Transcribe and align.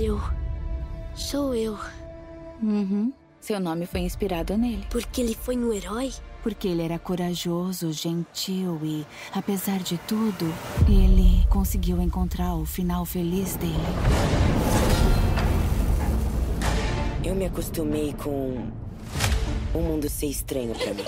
Perseu. 0.00 0.18
Sou 1.14 1.54
eu. 1.54 1.78
Uhum. 2.62 3.12
Seu 3.38 3.60
nome 3.60 3.84
foi 3.84 4.00
inspirado 4.00 4.56
nele. 4.56 4.86
Porque 4.88 5.20
ele 5.20 5.34
foi 5.34 5.58
um 5.58 5.74
herói? 5.74 6.10
Porque 6.42 6.68
ele 6.68 6.80
era 6.80 6.98
corajoso, 6.98 7.92
gentil 7.92 8.80
e, 8.82 9.06
apesar 9.34 9.78
de 9.80 9.98
tudo, 10.08 10.46
ele 10.88 11.46
conseguiu 11.50 12.00
encontrar 12.00 12.54
o 12.54 12.64
final 12.64 13.04
feliz 13.04 13.56
dele. 13.56 13.74
Eu 17.22 17.34
me 17.34 17.44
acostumei 17.44 18.14
com 18.14 18.70
o 19.74 19.80
mundo 19.80 20.08
ser 20.08 20.28
estranho 20.28 20.74
para 20.74 20.94
mim. 20.94 21.04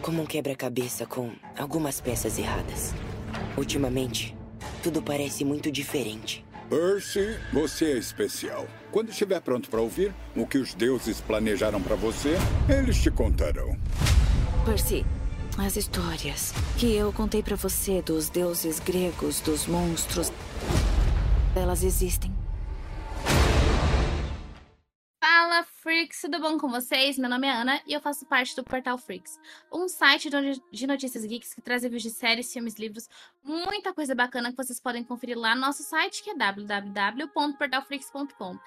Como 0.00 0.22
um 0.22 0.26
quebra-cabeça 0.26 1.04
com 1.04 1.30
algumas 1.58 2.00
peças 2.00 2.38
erradas. 2.38 2.94
Ultimamente, 3.54 4.34
tudo 4.82 5.02
parece 5.02 5.44
muito 5.44 5.70
diferente. 5.70 6.45
Percy, 6.68 7.38
você 7.52 7.92
é 7.92 7.98
especial. 7.98 8.66
Quando 8.90 9.10
estiver 9.10 9.40
pronto 9.40 9.70
para 9.70 9.80
ouvir 9.80 10.12
o 10.34 10.46
que 10.46 10.58
os 10.58 10.74
deuses 10.74 11.20
planejaram 11.20 11.80
para 11.80 11.94
você, 11.94 12.36
eles 12.68 13.00
te 13.00 13.10
contarão. 13.10 13.76
Percy, 14.64 15.06
as 15.58 15.76
histórias 15.76 16.52
que 16.76 16.92
eu 16.92 17.12
contei 17.12 17.42
para 17.42 17.54
você 17.54 18.02
dos 18.02 18.28
deuses 18.28 18.80
gregos, 18.80 19.40
dos 19.40 19.66
monstros, 19.66 20.32
elas 21.54 21.84
existem. 21.84 22.35
Fala 25.56 25.64
Freaks, 25.64 26.20
tudo 26.20 26.38
bom 26.38 26.58
com 26.58 26.68
vocês? 26.68 27.16
Meu 27.16 27.30
nome 27.30 27.46
é 27.46 27.50
Ana 27.50 27.80
e 27.86 27.94
eu 27.94 28.00
faço 28.00 28.26
parte 28.26 28.54
do 28.54 28.62
Portal 28.62 28.98
Freaks, 28.98 29.40
um 29.72 29.88
site 29.88 30.28
de 30.70 30.86
notícias 30.86 31.24
geeks 31.24 31.54
que 31.54 31.62
traz 31.62 31.82
reviews 31.82 32.02
de 32.02 32.10
séries, 32.10 32.52
filmes, 32.52 32.78
livros, 32.78 33.08
muita 33.42 33.94
coisa 33.94 34.14
bacana 34.14 34.50
que 34.50 34.56
vocês 34.56 34.78
podem 34.78 35.02
conferir 35.02 35.38
lá 35.38 35.54
no 35.54 35.62
nosso 35.62 35.82
site 35.82 36.22
que 36.22 36.28
é 36.28 36.36
www.portalfreaks.com. 36.36 38.58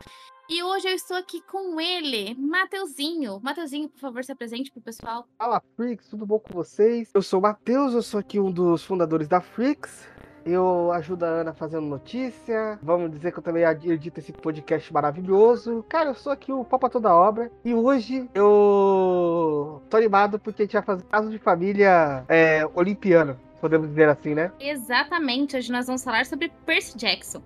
E 0.49 0.63
hoje 0.63 0.87
eu 0.87 0.95
estou 0.95 1.15
aqui 1.15 1.43
com 1.43 1.79
ele, 1.79 2.33
Mateuzinho. 2.33 3.39
Mateuzinho, 3.39 3.87
por 3.87 3.99
favor, 3.99 4.23
se 4.23 4.31
apresente 4.31 4.71
pro 4.71 4.81
pessoal. 4.81 5.27
Fala 5.37 5.61
Freaks, 5.75 6.07
tudo 6.07 6.25
bom 6.25 6.39
com 6.39 6.55
vocês? 6.55 7.11
Eu 7.13 7.21
sou 7.21 7.37
o 7.37 7.43
Matheus, 7.43 7.93
eu 7.93 8.01
sou 8.01 8.19
aqui 8.19 8.39
um 8.39 8.51
dos 8.51 8.83
fundadores 8.83 9.27
da 9.27 9.39
Freaks. 9.39 10.07
Eu 10.45 10.91
ajudo 10.93 11.23
a 11.23 11.27
Ana 11.27 11.53
fazendo 11.53 11.85
notícia. 11.85 12.79
Vamos 12.81 13.11
dizer 13.11 13.31
que 13.31 13.39
eu 13.39 13.43
também 13.43 13.63
edito 13.63 14.19
esse 14.19 14.31
podcast 14.31 14.91
maravilhoso. 14.93 15.85
Cara, 15.87 16.09
eu 16.09 16.15
sou 16.15 16.31
aqui 16.31 16.51
o 16.51 16.63
Papa 16.63 16.89
Toda 16.89 17.13
Obra. 17.13 17.51
E 17.63 17.73
hoje 17.73 18.29
eu 18.33 19.81
tô 19.89 19.97
animado 19.97 20.39
porque 20.39 20.63
a 20.63 20.65
gente 20.65 20.73
vai 20.73 20.81
fazer 20.81 21.03
caso 21.03 21.29
de 21.29 21.37
família 21.37 22.23
é, 22.27 22.67
olimpiano. 22.73 23.37
Podemos 23.59 23.89
dizer 23.89 24.07
assim, 24.07 24.33
né? 24.33 24.51
Exatamente. 24.59 25.57
Hoje 25.57 25.71
nós 25.71 25.85
vamos 25.85 26.03
falar 26.03 26.25
sobre 26.25 26.49
Percy 26.65 26.97
Jackson. 26.97 27.41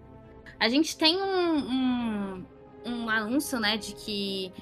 A 0.59 0.69
gente 0.69 0.97
tem 0.97 1.21
um, 1.21 1.58
um, 1.58 2.45
um 2.86 3.09
anúncio, 3.09 3.59
né, 3.59 3.75
de 3.75 3.94
que 3.94 4.53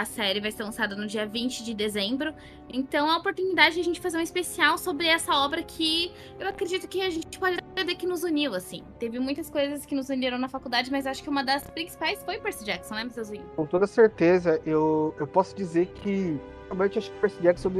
a 0.00 0.04
série 0.04 0.40
vai 0.40 0.50
ser 0.50 0.62
lançada 0.62 0.96
no 0.96 1.06
dia 1.06 1.26
20 1.26 1.62
de 1.62 1.74
dezembro. 1.74 2.32
Então, 2.72 3.06
é 3.06 3.12
a 3.12 3.16
oportunidade 3.18 3.74
de 3.74 3.80
a 3.80 3.84
gente 3.84 4.00
fazer 4.00 4.16
um 4.16 4.22
especial 4.22 4.78
sobre 4.78 5.06
essa 5.06 5.34
obra 5.34 5.62
que 5.62 6.12
eu 6.38 6.48
acredito 6.48 6.88
que 6.88 7.02
a 7.02 7.10
gente 7.10 7.38
pode 7.38 7.58
dizer 7.76 7.94
que 7.96 8.06
nos 8.06 8.22
uniu, 8.22 8.54
assim. 8.54 8.82
Teve 8.98 9.18
muitas 9.18 9.50
coisas 9.50 9.84
que 9.84 9.94
nos 9.94 10.08
uniram 10.08 10.38
na 10.38 10.48
faculdade, 10.48 10.90
mas 10.90 11.06
acho 11.06 11.22
que 11.22 11.28
uma 11.28 11.44
das 11.44 11.64
principais 11.64 12.22
foi 12.22 12.38
Percy 12.38 12.64
Jackson, 12.64 12.94
né, 12.94 13.04
Matheusinho? 13.04 13.44
Com 13.56 13.66
toda 13.66 13.86
certeza, 13.86 14.60
eu, 14.64 15.14
eu 15.18 15.26
posso 15.26 15.54
dizer 15.54 15.86
que 15.86 16.38
realmente 16.66 16.98
acho 16.98 17.10
que 17.10 17.20
Percy 17.20 17.42
Jackson 17.42 17.70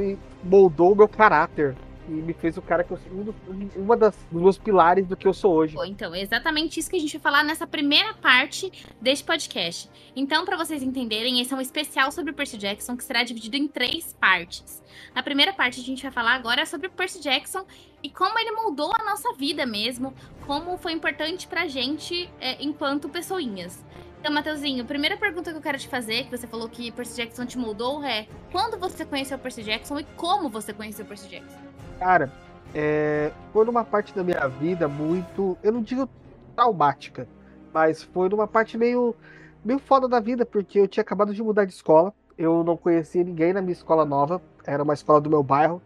moldou 0.43 0.91
o 0.91 0.95
meu 0.95 1.07
caráter 1.07 1.75
e 2.11 2.21
me 2.21 2.33
fez 2.33 2.57
o 2.57 2.61
cara 2.61 2.83
que 2.83 2.91
eu 2.91 2.99
um, 3.11 3.69
uma 3.77 3.95
das 3.95 4.15
dos 4.29 4.57
pilares 4.57 5.07
do 5.07 5.15
que 5.15 5.27
eu 5.27 5.33
sou 5.33 5.53
hoje. 5.53 5.77
Então, 5.85 6.13
é 6.13 6.21
exatamente 6.21 6.79
isso 6.79 6.89
que 6.89 6.97
a 6.97 6.99
gente 6.99 7.17
vai 7.17 7.21
falar 7.21 7.43
nessa 7.43 7.65
primeira 7.65 8.13
parte 8.15 8.71
deste 8.99 9.23
podcast. 9.23 9.89
Então, 10.15 10.43
para 10.43 10.57
vocês 10.57 10.83
entenderem, 10.83 11.39
esse 11.39 11.53
é 11.53 11.57
um 11.57 11.61
especial 11.61 12.11
sobre 12.11 12.33
Percy 12.33 12.57
Jackson 12.57 12.97
que 12.97 13.03
será 13.03 13.23
dividido 13.23 13.55
em 13.55 13.67
três 13.67 14.13
partes. 14.13 14.83
Na 15.15 15.23
primeira 15.23 15.53
parte, 15.53 15.79
a 15.79 15.83
gente 15.83 16.03
vai 16.03 16.11
falar 16.11 16.33
agora 16.33 16.65
sobre 16.65 16.89
Percy 16.89 17.21
Jackson 17.21 17.65
e 18.03 18.09
como 18.09 18.37
ele 18.37 18.51
moldou 18.51 18.91
a 18.93 19.03
nossa 19.05 19.33
vida 19.33 19.65
mesmo, 19.65 20.13
como 20.45 20.77
foi 20.77 20.91
importante 20.91 21.47
pra 21.47 21.67
gente 21.67 22.29
é, 22.39 22.61
enquanto 22.61 23.07
pessoinhas. 23.07 23.83
Então, 24.19 24.31
Matheusinho, 24.31 24.83
a 24.83 24.85
primeira 24.85 25.17
pergunta 25.17 25.51
que 25.51 25.57
eu 25.57 25.61
quero 25.61 25.79
te 25.79 25.87
fazer, 25.87 26.25
que 26.25 26.37
você 26.37 26.45
falou 26.45 26.69
que 26.69 26.91
Percy 26.91 27.17
Jackson 27.17 27.45
te 27.45 27.57
moldou, 27.57 28.03
é 28.03 28.27
quando 28.51 28.77
você 28.77 29.03
conheceu 29.03 29.37
Percy 29.39 29.63
Jackson 29.63 29.99
e 29.99 30.03
como 30.15 30.47
você 30.47 30.71
conheceu 30.71 31.05
Percy 31.05 31.27
Jackson? 31.27 31.57
Cara, 32.01 32.31
é, 32.73 33.31
foi 33.53 33.63
numa 33.63 33.85
parte 33.85 34.11
da 34.15 34.23
minha 34.23 34.47
vida 34.47 34.87
muito, 34.87 35.55
eu 35.61 35.71
não 35.71 35.83
digo 35.83 36.09
traumática, 36.55 37.27
mas 37.71 38.01
foi 38.01 38.27
numa 38.27 38.47
parte 38.47 38.75
meio, 38.75 39.15
meio 39.63 39.77
foda 39.77 40.07
da 40.07 40.19
vida, 40.19 40.43
porque 40.43 40.79
eu 40.79 40.87
tinha 40.87 41.03
acabado 41.03 41.31
de 41.31 41.43
mudar 41.43 41.63
de 41.65 41.73
escola, 41.73 42.11
eu 42.35 42.63
não 42.63 42.75
conhecia 42.75 43.23
ninguém 43.23 43.53
na 43.53 43.61
minha 43.61 43.73
escola 43.73 44.03
nova, 44.03 44.41
era 44.65 44.81
uma 44.81 44.95
escola 44.95 45.21
do 45.21 45.29
meu 45.29 45.43
bairro, 45.43 45.79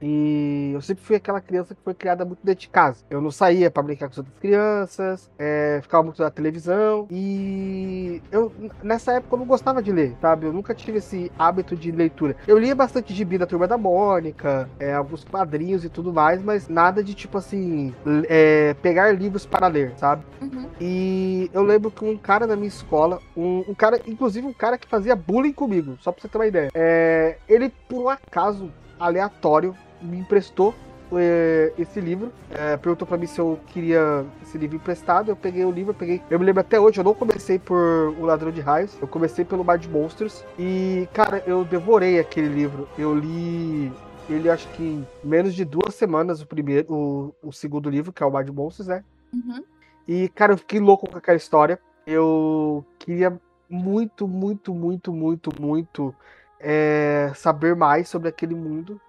e 0.00 0.72
eu 0.74 0.80
sempre 0.80 1.04
fui 1.04 1.16
aquela 1.16 1.40
criança 1.40 1.74
que 1.74 1.80
foi 1.82 1.94
criada 1.94 2.24
muito 2.24 2.40
dentro 2.42 2.60
de 2.60 2.68
casa. 2.68 3.04
Eu 3.10 3.20
não 3.20 3.30
saía 3.30 3.70
para 3.70 3.82
brincar 3.82 4.06
com 4.06 4.12
as 4.12 4.18
outras 4.18 4.38
crianças, 4.38 5.30
é, 5.38 5.80
ficava 5.82 6.02
muito 6.02 6.22
na 6.22 6.30
televisão. 6.30 7.06
E 7.10 8.22
eu, 8.30 8.52
nessa 8.82 9.12
época, 9.12 9.34
eu 9.34 9.38
não 9.38 9.46
gostava 9.46 9.82
de 9.82 9.92
ler, 9.92 10.16
sabe? 10.20 10.46
Eu 10.46 10.52
nunca 10.52 10.74
tive 10.74 10.98
esse 10.98 11.30
hábito 11.38 11.76
de 11.76 11.90
leitura. 11.90 12.36
Eu 12.46 12.58
lia 12.58 12.74
bastante 12.74 13.12
gibi 13.12 13.38
da 13.38 13.46
Turma 13.46 13.66
da 13.66 13.76
Mônica, 13.76 14.68
é, 14.78 14.94
alguns 14.94 15.24
quadrinhos 15.24 15.84
e 15.84 15.88
tudo 15.88 16.12
mais, 16.12 16.42
mas 16.42 16.68
nada 16.68 17.02
de 17.02 17.14
tipo 17.14 17.38
assim, 17.38 17.94
é, 18.28 18.74
pegar 18.74 19.12
livros 19.12 19.46
para 19.46 19.66
ler, 19.66 19.92
sabe? 19.96 20.24
Uhum. 20.40 20.66
E 20.80 21.50
eu 21.52 21.62
lembro 21.62 21.90
que 21.90 22.04
um 22.04 22.16
cara 22.16 22.46
na 22.46 22.56
minha 22.56 22.68
escola, 22.68 23.20
um, 23.36 23.64
um, 23.68 23.74
cara, 23.74 24.00
inclusive 24.06 24.46
um 24.46 24.52
cara 24.52 24.78
que 24.78 24.86
fazia 24.86 25.16
bullying 25.16 25.52
comigo, 25.52 25.96
só 26.00 26.12
pra 26.12 26.22
você 26.22 26.28
ter 26.28 26.38
uma 26.38 26.46
ideia, 26.46 26.70
é, 26.74 27.38
ele 27.48 27.72
por 27.88 28.04
um 28.04 28.08
acaso 28.08 28.70
aleatório 28.98 29.74
me 30.00 30.18
emprestou 30.18 30.74
é, 31.12 31.72
esse 31.78 32.00
livro. 32.00 32.32
É, 32.50 32.76
perguntou 32.76 33.06
para 33.06 33.16
mim 33.16 33.26
se 33.26 33.38
eu 33.38 33.58
queria 33.68 34.24
esse 34.42 34.58
livro 34.58 34.76
emprestado. 34.76 35.30
Eu 35.30 35.36
peguei 35.36 35.64
o 35.64 35.70
livro, 35.70 35.92
eu 35.92 35.94
peguei. 35.94 36.22
Eu 36.30 36.38
me 36.38 36.44
lembro 36.44 36.60
até 36.60 36.78
hoje, 36.78 37.00
eu 37.00 37.04
não 37.04 37.14
comecei 37.14 37.58
por 37.58 38.14
O 38.18 38.24
Ladrão 38.24 38.50
de 38.50 38.60
Raios, 38.60 38.96
eu 39.00 39.08
comecei 39.08 39.44
pelo 39.44 39.64
Mar 39.64 39.78
de 39.78 39.88
Monstros. 39.88 40.44
E, 40.58 41.08
cara, 41.12 41.42
eu 41.46 41.64
devorei 41.64 42.18
aquele 42.18 42.48
livro. 42.48 42.88
Eu 42.98 43.14
li 43.14 43.92
ele 44.28 44.50
acho 44.50 44.68
que 44.74 44.82
em 44.82 45.06
menos 45.24 45.54
de 45.54 45.64
duas 45.64 45.94
semanas 45.94 46.42
o 46.42 46.46
primeiro, 46.46 46.92
o, 46.92 47.34
o 47.42 47.52
segundo 47.52 47.88
livro, 47.88 48.12
que 48.12 48.22
é 48.22 48.26
o 48.26 48.30
Mar 48.30 48.44
de 48.44 48.52
Monstros, 48.52 48.88
né? 48.88 49.02
Uhum. 49.32 49.64
E, 50.06 50.28
cara, 50.28 50.52
eu 50.52 50.58
fiquei 50.58 50.78
louco 50.78 51.08
com 51.10 51.16
aquela 51.16 51.36
história. 51.36 51.80
Eu 52.06 52.84
queria 52.98 53.40
muito, 53.68 54.28
muito, 54.28 54.74
muito, 54.74 55.12
muito, 55.12 55.50
muito 55.60 56.14
é, 56.60 57.32
saber 57.34 57.74
mais 57.74 58.08
sobre 58.08 58.28
aquele 58.28 58.54
mundo. 58.54 59.00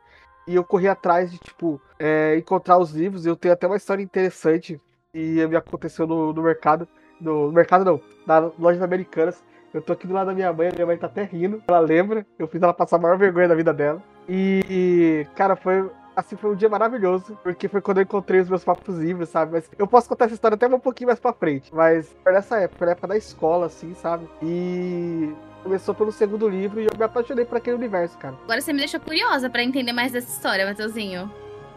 E 0.49 0.55
eu 0.55 0.63
corri 0.63 0.87
atrás 0.87 1.31
de, 1.31 1.37
tipo, 1.37 1.79
é, 1.99 2.35
encontrar 2.35 2.79
os 2.79 2.89
livros. 2.89 3.23
Eu 3.23 3.35
tenho 3.35 3.53
até 3.53 3.67
uma 3.67 3.77
história 3.77 4.01
interessante 4.01 4.81
e 5.13 5.45
me 5.45 5.55
aconteceu 5.55 6.07
no, 6.07 6.33
no 6.33 6.41
mercado. 6.41 6.87
No, 7.21 7.45
no, 7.45 7.51
mercado 7.51 7.85
não, 7.85 8.01
na 8.25 8.51
loja 8.57 8.83
Americanas. 8.83 9.43
Eu 9.71 9.79
tô 9.79 9.93
aqui 9.93 10.07
do 10.07 10.13
lado 10.15 10.25
da 10.25 10.33
minha 10.33 10.51
mãe, 10.51 10.71
minha 10.73 10.87
mãe 10.87 10.97
tá 10.97 11.05
até 11.05 11.21
rindo. 11.21 11.61
Ela 11.67 11.79
lembra, 11.79 12.25
eu 12.39 12.47
fiz 12.47 12.63
ela 12.63 12.73
passar 12.73 12.95
a 12.95 12.99
maior 12.99 13.15
vergonha 13.15 13.47
da 13.47 13.53
vida 13.53 13.71
dela. 13.71 14.01
E, 14.27 15.27
cara, 15.35 15.55
foi 15.55 15.87
assim, 16.19 16.35
foi 16.35 16.51
um 16.51 16.55
dia 16.55 16.69
maravilhoso, 16.69 17.37
porque 17.43 17.67
foi 17.67 17.81
quando 17.81 17.97
eu 17.97 18.03
encontrei 18.03 18.39
os 18.39 18.49
meus 18.49 18.63
próprios 18.63 18.97
livros, 18.97 19.29
sabe? 19.29 19.53
Mas 19.53 19.69
eu 19.77 19.87
posso 19.87 20.07
contar 20.07 20.25
essa 20.25 20.33
história 20.33 20.55
até 20.55 20.67
um 20.67 20.79
pouquinho 20.79 21.07
mais 21.07 21.19
pra 21.19 21.33
frente. 21.33 21.73
Mas 21.73 22.15
foi 22.23 22.31
nessa 22.31 22.57
época, 22.57 22.77
foi 22.77 22.85
na 22.85 22.91
época 22.91 23.07
da 23.07 23.17
escola, 23.17 23.65
assim, 23.65 23.93
sabe? 23.95 24.27
E 24.41 25.33
começou 25.63 25.93
pelo 25.93 26.11
segundo 26.11 26.47
livro 26.47 26.79
e 26.79 26.85
eu 26.85 26.91
me 26.97 27.03
apaixonei 27.03 27.45
por 27.45 27.57
aquele 27.57 27.75
universo, 27.75 28.17
cara. 28.17 28.35
Agora 28.43 28.61
você 28.61 28.71
me 28.71 28.79
deixou 28.79 28.99
curiosa 28.99 29.49
para 29.49 29.63
entender 29.63 29.93
mais 29.93 30.11
dessa 30.11 30.29
história, 30.29 30.65
Matheusinho. 30.65 31.31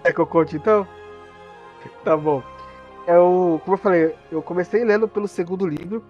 É 0.04 0.12
que 0.12 0.20
eu 0.20 0.26
conte 0.26 0.56
então? 0.56 0.86
Tá 2.04 2.16
bom. 2.16 2.42
Eu, 3.06 3.60
como 3.64 3.74
eu 3.74 3.78
falei, 3.78 4.14
eu 4.30 4.42
comecei 4.42 4.84
lendo 4.84 5.08
pelo 5.08 5.26
segundo 5.26 5.66
livro. 5.66 6.04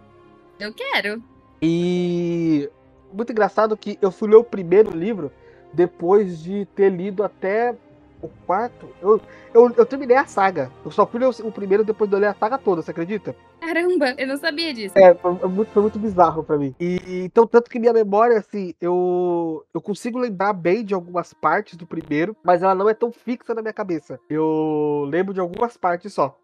Eu 0.60 0.72
quero. 0.72 1.22
E 1.60 2.68
muito 3.12 3.32
engraçado 3.32 3.76
que 3.76 3.98
eu 4.02 4.10
fui 4.10 4.28
ler 4.28 4.36
o 4.36 4.44
primeiro 4.44 4.90
livro 4.90 5.32
depois 5.72 6.42
de 6.42 6.66
ter 6.74 6.90
lido 6.90 7.24
até 7.24 7.74
o 8.22 8.28
quarto. 8.46 8.88
Eu, 9.00 9.20
eu, 9.52 9.72
eu 9.76 9.86
terminei 9.86 10.16
a 10.16 10.26
saga. 10.26 10.70
Eu 10.84 10.90
só 10.90 11.06
fui 11.06 11.22
o, 11.22 11.30
o 11.30 11.52
primeiro 11.52 11.84
depois 11.84 12.08
de 12.08 12.16
eu 12.16 12.20
ler 12.20 12.28
a 12.28 12.34
saga 12.34 12.56
toda, 12.56 12.80
você 12.80 12.90
acredita? 12.90 13.34
Caramba, 13.60 14.14
eu 14.19 14.26
não 14.26 14.36
sabia 14.36 14.72
disso. 14.72 14.98
É, 14.98 15.14
foi, 15.14 15.36
foi 15.36 15.48
muito, 15.48 15.72
foi 15.72 15.82
muito 15.82 15.98
bizarro 15.98 16.42
para 16.42 16.58
mim. 16.58 16.74
E, 16.80 17.24
então, 17.24 17.46
tanto 17.46 17.70
que 17.70 17.78
minha 17.78 17.92
memória, 17.92 18.38
assim, 18.38 18.74
eu, 18.80 19.64
eu 19.72 19.80
consigo 19.80 20.19
lembrar 20.19 20.52
bem 20.52 20.84
de 20.84 20.94
algumas 20.94 21.32
partes 21.32 21.76
do 21.76 21.86
primeiro, 21.86 22.36
mas 22.42 22.62
ela 22.62 22.74
não 22.74 22.88
é 22.88 22.94
tão 22.94 23.12
fixa 23.12 23.54
na 23.54 23.62
minha 23.62 23.72
cabeça. 23.72 24.19
Eu 24.28 25.06
lembro 25.08 25.34
de 25.34 25.40
algumas 25.40 25.76
partes 25.76 26.12
só. 26.12 26.38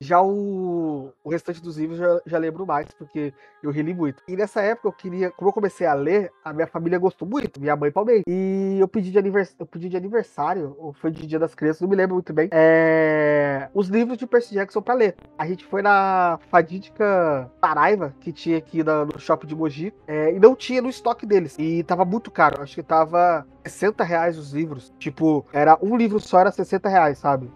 Já 0.00 0.20
o, 0.20 1.12
o 1.24 1.30
restante 1.30 1.62
dos 1.62 1.76
livros 1.76 1.98
já, 1.98 2.20
já 2.26 2.38
lembro 2.38 2.66
mais, 2.66 2.88
porque 2.92 3.32
eu 3.62 3.70
reli 3.70 3.94
muito. 3.94 4.22
E 4.28 4.36
nessa 4.36 4.60
época 4.60 4.88
eu 4.88 4.92
queria, 4.92 5.30
como 5.30 5.48
eu 5.48 5.52
comecei 5.52 5.86
a 5.86 5.94
ler, 5.94 6.30
a 6.44 6.52
minha 6.52 6.66
família 6.66 6.98
gostou 6.98 7.26
muito, 7.26 7.60
minha 7.60 7.76
mãe 7.76 7.90
também. 7.90 8.22
E 8.26 8.76
eu 8.78 8.88
pedi 8.88 9.10
de, 9.10 9.18
anivers, 9.18 9.54
eu 9.58 9.66
pedi 9.66 9.88
de 9.88 9.96
aniversário, 9.96 10.76
ou 10.78 10.92
foi 10.92 11.10
de 11.10 11.26
Dia 11.26 11.38
das 11.38 11.54
Crianças, 11.54 11.80
não 11.80 11.88
me 11.88 11.96
lembro 11.96 12.14
muito 12.14 12.32
bem, 12.32 12.48
é, 12.52 13.68
os 13.74 13.88
livros 13.88 14.18
de 14.18 14.26
Percy 14.26 14.54
Jackson 14.54 14.82
pra 14.82 14.94
ler. 14.94 15.16
A 15.38 15.46
gente 15.46 15.64
foi 15.64 15.82
na 15.82 16.38
fadídica 16.50 17.50
Saraiva, 17.60 18.14
que 18.20 18.32
tinha 18.32 18.58
aqui 18.58 18.82
na, 18.82 19.04
no 19.04 19.18
shopping 19.18 19.46
de 19.46 19.56
Mogi, 19.56 19.92
é, 20.06 20.32
e 20.34 20.38
não 20.38 20.54
tinha 20.54 20.82
no 20.82 20.88
estoque 20.88 21.26
deles. 21.26 21.56
E 21.58 21.82
tava 21.82 22.04
muito 22.04 22.30
caro, 22.30 22.62
acho 22.62 22.74
que 22.74 22.82
tava 22.82 23.46
60 23.64 24.04
reais 24.04 24.38
os 24.38 24.52
livros. 24.52 24.92
Tipo, 24.98 25.44
era 25.52 25.78
um 25.82 25.96
livro 25.96 26.20
só, 26.20 26.40
era 26.40 26.52
60 26.52 26.88
reais, 26.88 27.18
sabe? 27.18 27.50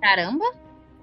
Caramba! 0.00 0.57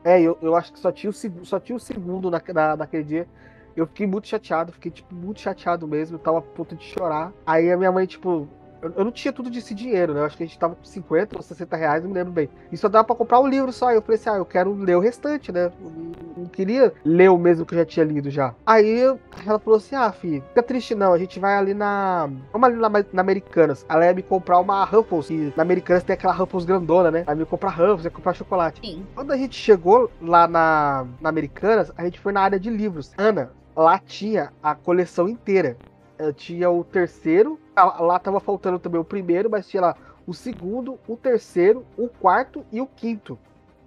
É, 0.05 0.21
eu, 0.21 0.37
eu 0.41 0.55
acho 0.55 0.71
que 0.73 0.79
só 0.79 0.91
tinha 0.91 1.09
o, 1.09 1.13
seg- 1.13 1.45
só 1.45 1.59
tinha 1.59 1.75
o 1.75 1.79
segundo 1.79 2.29
na, 2.31 2.41
na- 2.53 2.77
naquele 2.77 3.03
dia. 3.03 3.29
Eu 3.75 3.87
fiquei 3.87 4.07
muito 4.07 4.27
chateado, 4.27 4.71
fiquei, 4.73 4.91
tipo, 4.91 5.13
muito 5.15 5.41
chateado 5.41 5.87
mesmo. 5.87 6.19
Tava 6.19 6.39
a 6.39 6.41
ponto 6.41 6.75
de 6.75 6.83
chorar. 6.85 7.33
Aí 7.45 7.71
a 7.71 7.77
minha 7.77 7.91
mãe, 7.91 8.05
tipo. 8.05 8.47
Eu, 8.85 8.93
eu 8.97 9.05
não 9.05 9.11
tinha 9.11 9.33
tudo 9.33 9.49
desse 9.49 9.73
dinheiro, 9.73 10.13
né? 10.13 10.19
Eu 10.19 10.25
acho 10.25 10.37
que 10.37 10.43
a 10.43 10.45
gente 10.45 10.59
tava 10.59 10.75
com 10.75 10.83
50 10.83 11.35
ou 11.35 11.41
60 11.41 11.75
reais, 11.75 12.03
não 12.03 12.09
me 12.09 12.15
lembro 12.15 12.31
bem. 12.31 12.49
E 12.71 12.77
só 12.77 12.87
dava 12.87 13.03
pra 13.03 13.15
comprar 13.15 13.39
um 13.39 13.47
livro 13.47 13.73
só. 13.73 13.87
Aí 13.87 13.95
eu 13.95 14.01
falei 14.01 14.19
assim, 14.19 14.29
ah, 14.29 14.37
eu 14.37 14.45
quero 14.45 14.73
ler 14.73 14.95
o 14.95 14.99
restante, 14.99 15.51
né? 15.51 15.71
Eu 15.81 15.91
não, 16.37 16.45
queria 16.45 16.93
ler 17.03 17.29
o 17.29 17.37
mesmo 17.37 17.65
que 17.65 17.73
eu 17.73 17.79
já 17.79 17.85
tinha 17.85 18.05
lido 18.05 18.29
já. 18.29 18.53
Aí 18.65 19.01
ela 19.45 19.59
falou 19.59 19.77
assim, 19.77 19.95
ah, 19.95 20.11
filho, 20.11 20.43
fica 20.49 20.61
triste 20.61 20.93
não, 20.93 21.13
a 21.13 21.17
gente 21.17 21.39
vai 21.39 21.55
ali 21.55 21.73
na. 21.73 22.29
Vamos 22.53 22.69
ali 22.69 22.77
na, 22.77 22.89
na 22.89 23.21
Americanas. 23.21 23.85
Ela 23.89 24.05
ia 24.05 24.13
me 24.13 24.21
comprar 24.21 24.59
uma 24.59 24.83
Ruffles. 24.85 25.29
E 25.29 25.53
na 25.55 25.63
Americanas 25.63 26.03
tem 26.03 26.13
aquela 26.13 26.33
Ruffles 26.33 26.65
grandona, 26.65 27.09
né? 27.09 27.23
Aí 27.25 27.35
me 27.35 27.45
comprar 27.45 27.69
Ruffles, 27.69 28.05
ia 28.05 28.11
comprar 28.11 28.33
chocolate. 28.33 28.79
Sim. 28.85 29.05
Quando 29.15 29.31
a 29.31 29.37
gente 29.37 29.55
chegou 29.55 30.11
lá 30.21 30.47
na, 30.47 31.07
na 31.19 31.29
Americanas, 31.29 31.91
a 31.97 32.03
gente 32.03 32.19
foi 32.19 32.31
na 32.31 32.41
área 32.41 32.59
de 32.59 32.69
livros. 32.69 33.11
Ana, 33.17 33.51
lá 33.75 33.99
tinha 33.99 34.51
a 34.61 34.75
coleção 34.75 35.27
inteira. 35.27 35.77
Eh, 36.17 36.33
Tinha 36.33 36.69
o 36.69 36.83
terceiro, 36.83 37.59
lá 37.75 38.17
tava 38.19 38.39
faltando 38.39 38.79
também 38.79 38.99
o 38.99 39.05
primeiro, 39.05 39.49
mas 39.49 39.67
tinha 39.67 39.81
lá 39.81 39.95
o 40.25 40.33
segundo, 40.33 40.99
o 41.07 41.15
terceiro, 41.15 41.85
o 41.97 42.07
quarto 42.07 42.65
e 42.71 42.81
o 42.81 42.87
quinto 42.87 43.37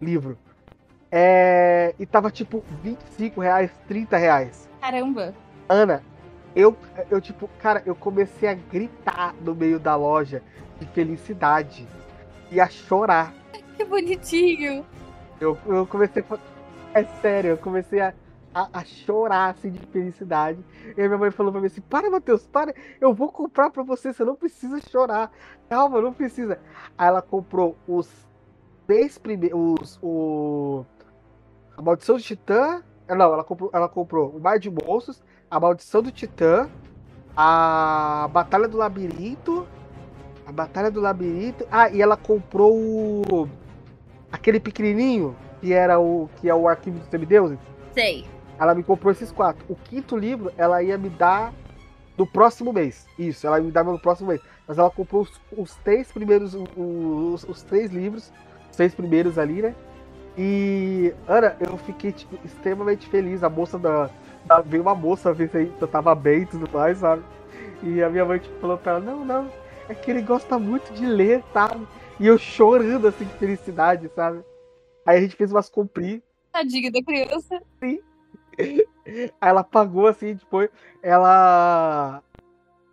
livro. 0.01 0.39
É, 1.11 1.95
e 1.99 2.05
tava 2.05 2.31
tipo 2.31 2.63
25 2.83 3.41
reais, 3.41 3.71
30 3.89 4.17
reais. 4.17 4.69
Caramba! 4.81 5.35
Ana, 5.69 6.03
eu, 6.55 6.77
eu 7.11 7.21
tipo, 7.21 7.49
cara, 7.61 7.83
eu 7.87 7.95
comecei 7.95 8.49
a 8.49 8.55
gritar 8.55 9.35
no 9.41 9.55
meio 9.55 9.79
da 9.81 9.97
loja 9.97 10.43
de 10.79 10.87
felicidade 10.89 11.87
e 12.51 12.61
a 12.61 12.69
chorar. 12.69 13.33
Que 13.77 13.85
bonitinho! 13.85 14.85
Eu, 15.41 15.57
eu 15.67 15.87
comecei 15.87 16.23
a. 16.31 16.39
É 16.95 17.05
sério, 17.21 17.51
eu 17.51 17.59
comecei 17.59 18.01
a, 18.01 18.13
a, 18.73 18.81
a 18.81 18.85
chorar 18.85 19.51
assim 19.51 19.71
de 19.71 19.79
felicidade. 19.87 20.59
E 20.97 21.07
minha 21.07 21.19
mãe 21.19 21.31
falou 21.31 21.53
pra 21.53 21.61
mim 21.61 21.67
assim: 21.69 21.81
Para, 21.81 22.11
Matheus, 22.11 22.47
para, 22.47 22.75
eu 23.01 23.15
vou 23.15 23.31
comprar 23.31 23.71
pra 23.71 23.83
você, 23.83 24.13
você 24.13 24.25
não 24.25 24.35
precisa 24.35 24.81
chorar. 24.91 25.31
Calma, 25.69 26.01
não 26.01 26.13
precisa. 26.13 26.59
Aí 26.97 27.09
ela 27.09 27.23
comprou 27.23 27.77
os 27.87 28.11
três 28.87 29.19
primeiros. 29.19 29.99
O. 30.03 30.85
A 31.77 31.83
Maldição 31.83 32.17
do 32.17 32.23
Titã. 32.23 32.83
ah, 33.09 33.15
Não, 33.15 33.33
ela 33.33 33.45
comprou, 33.45 33.71
ela 33.73 33.89
comprou 33.89 34.31
o 34.31 34.41
Mar 34.41 34.59
de 34.59 34.69
Monstros, 34.71 35.23
a 35.49 35.61
Maldição 35.61 36.03
do 36.03 36.11
Titã, 36.11 36.69
a 37.37 38.29
Batalha 38.33 38.67
do 38.67 38.77
Labirinto. 38.77 39.67
A 40.45 40.51
Batalha 40.51 40.91
do 40.91 41.01
Labirinto. 41.01 41.67
Ah, 41.71 41.91
e 41.91 42.01
ela 42.03 42.17
comprou 42.17 42.75
o 42.75 43.49
aquele 44.33 44.59
pequenininho 44.61 45.37
que 45.61 45.73
era 45.73 45.99
o 45.99 46.29
que 46.37 46.49
é 46.49 46.55
o 46.55 46.67
arquivo 46.69 46.99
dos 46.99 47.09
semideuses. 47.09 47.59
Sei. 47.93 48.27
Ela 48.59 48.75
me 48.75 48.83
comprou 48.83 49.13
esses 49.13 49.31
quatro. 49.31 49.65
O 49.69 49.75
quinto 49.75 50.17
livro 50.17 50.53
ela 50.57 50.83
ia 50.83 50.99
me 50.99 51.09
dar 51.09 51.53
no 52.17 52.27
próximo 52.27 52.73
mês. 52.73 53.07
Isso, 53.19 53.47
ela 53.47 53.59
ia 53.59 53.65
me 53.65 53.71
dar 53.71 53.85
no 53.85 53.99
próximo 53.99 54.29
mês. 54.29 54.41
Mas 54.67 54.79
ela 54.79 54.91
comprou 54.91 55.23
os, 55.23 55.41
os 55.57 55.75
três 55.77 56.11
primeiros, 56.11 56.55
os, 56.55 57.45
os 57.45 57.63
três 57.63 57.93
livros, 57.93 58.33
os 58.71 58.77
três 58.77 58.95
primeiros 58.95 59.39
ali, 59.39 59.63
né? 59.63 59.75
E 60.37 61.13
Ana, 61.27 61.57
eu 61.61 61.77
fiquei 61.79 62.13
tipo, 62.13 62.39
extremamente 62.45 63.09
feliz. 63.09 63.43
A 63.43 63.49
moça 63.49 63.79
da, 63.79 64.11
da 64.45 64.61
veio 64.61 64.83
uma 64.83 64.95
moça 64.95 65.33
ver 65.33 65.49
se 65.51 65.73
eu 65.81 65.89
tava 65.89 66.15
bem 66.15 66.43
e 66.43 66.47
tudo 66.47 66.69
mais, 66.73 66.99
sabe? 66.99 67.23
E 67.83 68.03
a 68.03 68.11
minha 68.11 68.25
mãe 68.25 68.39
tipo, 68.39 68.59
falou 68.61 68.77
pra 68.77 68.93
ela, 68.93 69.01
não, 69.01 69.25
não, 69.25 69.51
é 69.89 69.95
que 69.95 70.11
ele 70.11 70.23
gosta 70.23 70.59
muito 70.59 70.93
de 70.93 71.07
ler, 71.07 71.43
sabe? 71.53 71.87
E 72.21 72.27
eu 72.27 72.37
chorando 72.37 73.07
assim 73.07 73.25
de 73.25 73.33
felicidade, 73.35 74.11
sabe? 74.15 74.43
Aí 75.07 75.19
a 75.19 75.21
gente 75.21 75.37
fez 75.37 75.51
umas 75.51 75.71
comprinhas. 75.71 76.23
Tadinha 76.53 76.91
da 76.91 77.03
criança. 77.03 77.63
Aí 78.61 79.29
ela 79.41 79.65
pagou 79.65 80.07
assim, 80.07 80.35
depois 80.35 80.69
ela. 81.03 82.23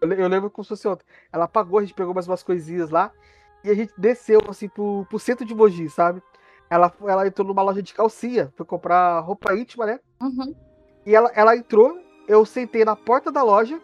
Eu 0.02 0.08
le- 0.08 0.22
eu 0.22 0.28
lembro 0.28 0.50
como 0.50 0.64
se 0.64 0.70
fosse 0.70 0.88
ontem. 0.88 1.06
Ela 1.32 1.48
pagou, 1.48 1.80
a 1.80 1.82
gente 1.82 1.94
pegou 1.94 2.14
mais 2.14 2.28
umas 2.28 2.44
coisinhas 2.44 2.90
lá 2.90 3.12
e 3.64 3.70
a 3.70 3.74
gente 3.74 3.94
desceu 3.98 4.40
assim 4.48 4.70
pro, 4.70 5.06
pro 5.10 5.20
centro 5.20 5.46
de 5.46 5.56
Mogi, 5.56 5.90
sabe? 5.90 6.22
Ela, 6.70 6.92
ela 7.02 7.28
entrou 7.28 7.48
numa 7.48 7.62
loja 7.62 7.82
de 7.82 7.94
calcinha, 7.94 8.52
foi 8.56 8.66
comprar 8.66 9.20
roupa 9.20 9.54
íntima, 9.56 9.86
né? 9.86 10.00
Uhum. 10.22 10.56
E 11.06 11.14
ela, 11.16 11.32
ela 11.36 11.56
entrou, 11.56 12.00
eu 12.28 12.46
sentei 12.46 12.84
na 12.84 12.96
porta 12.96 13.32
da 13.32 13.44
loja, 13.44 13.80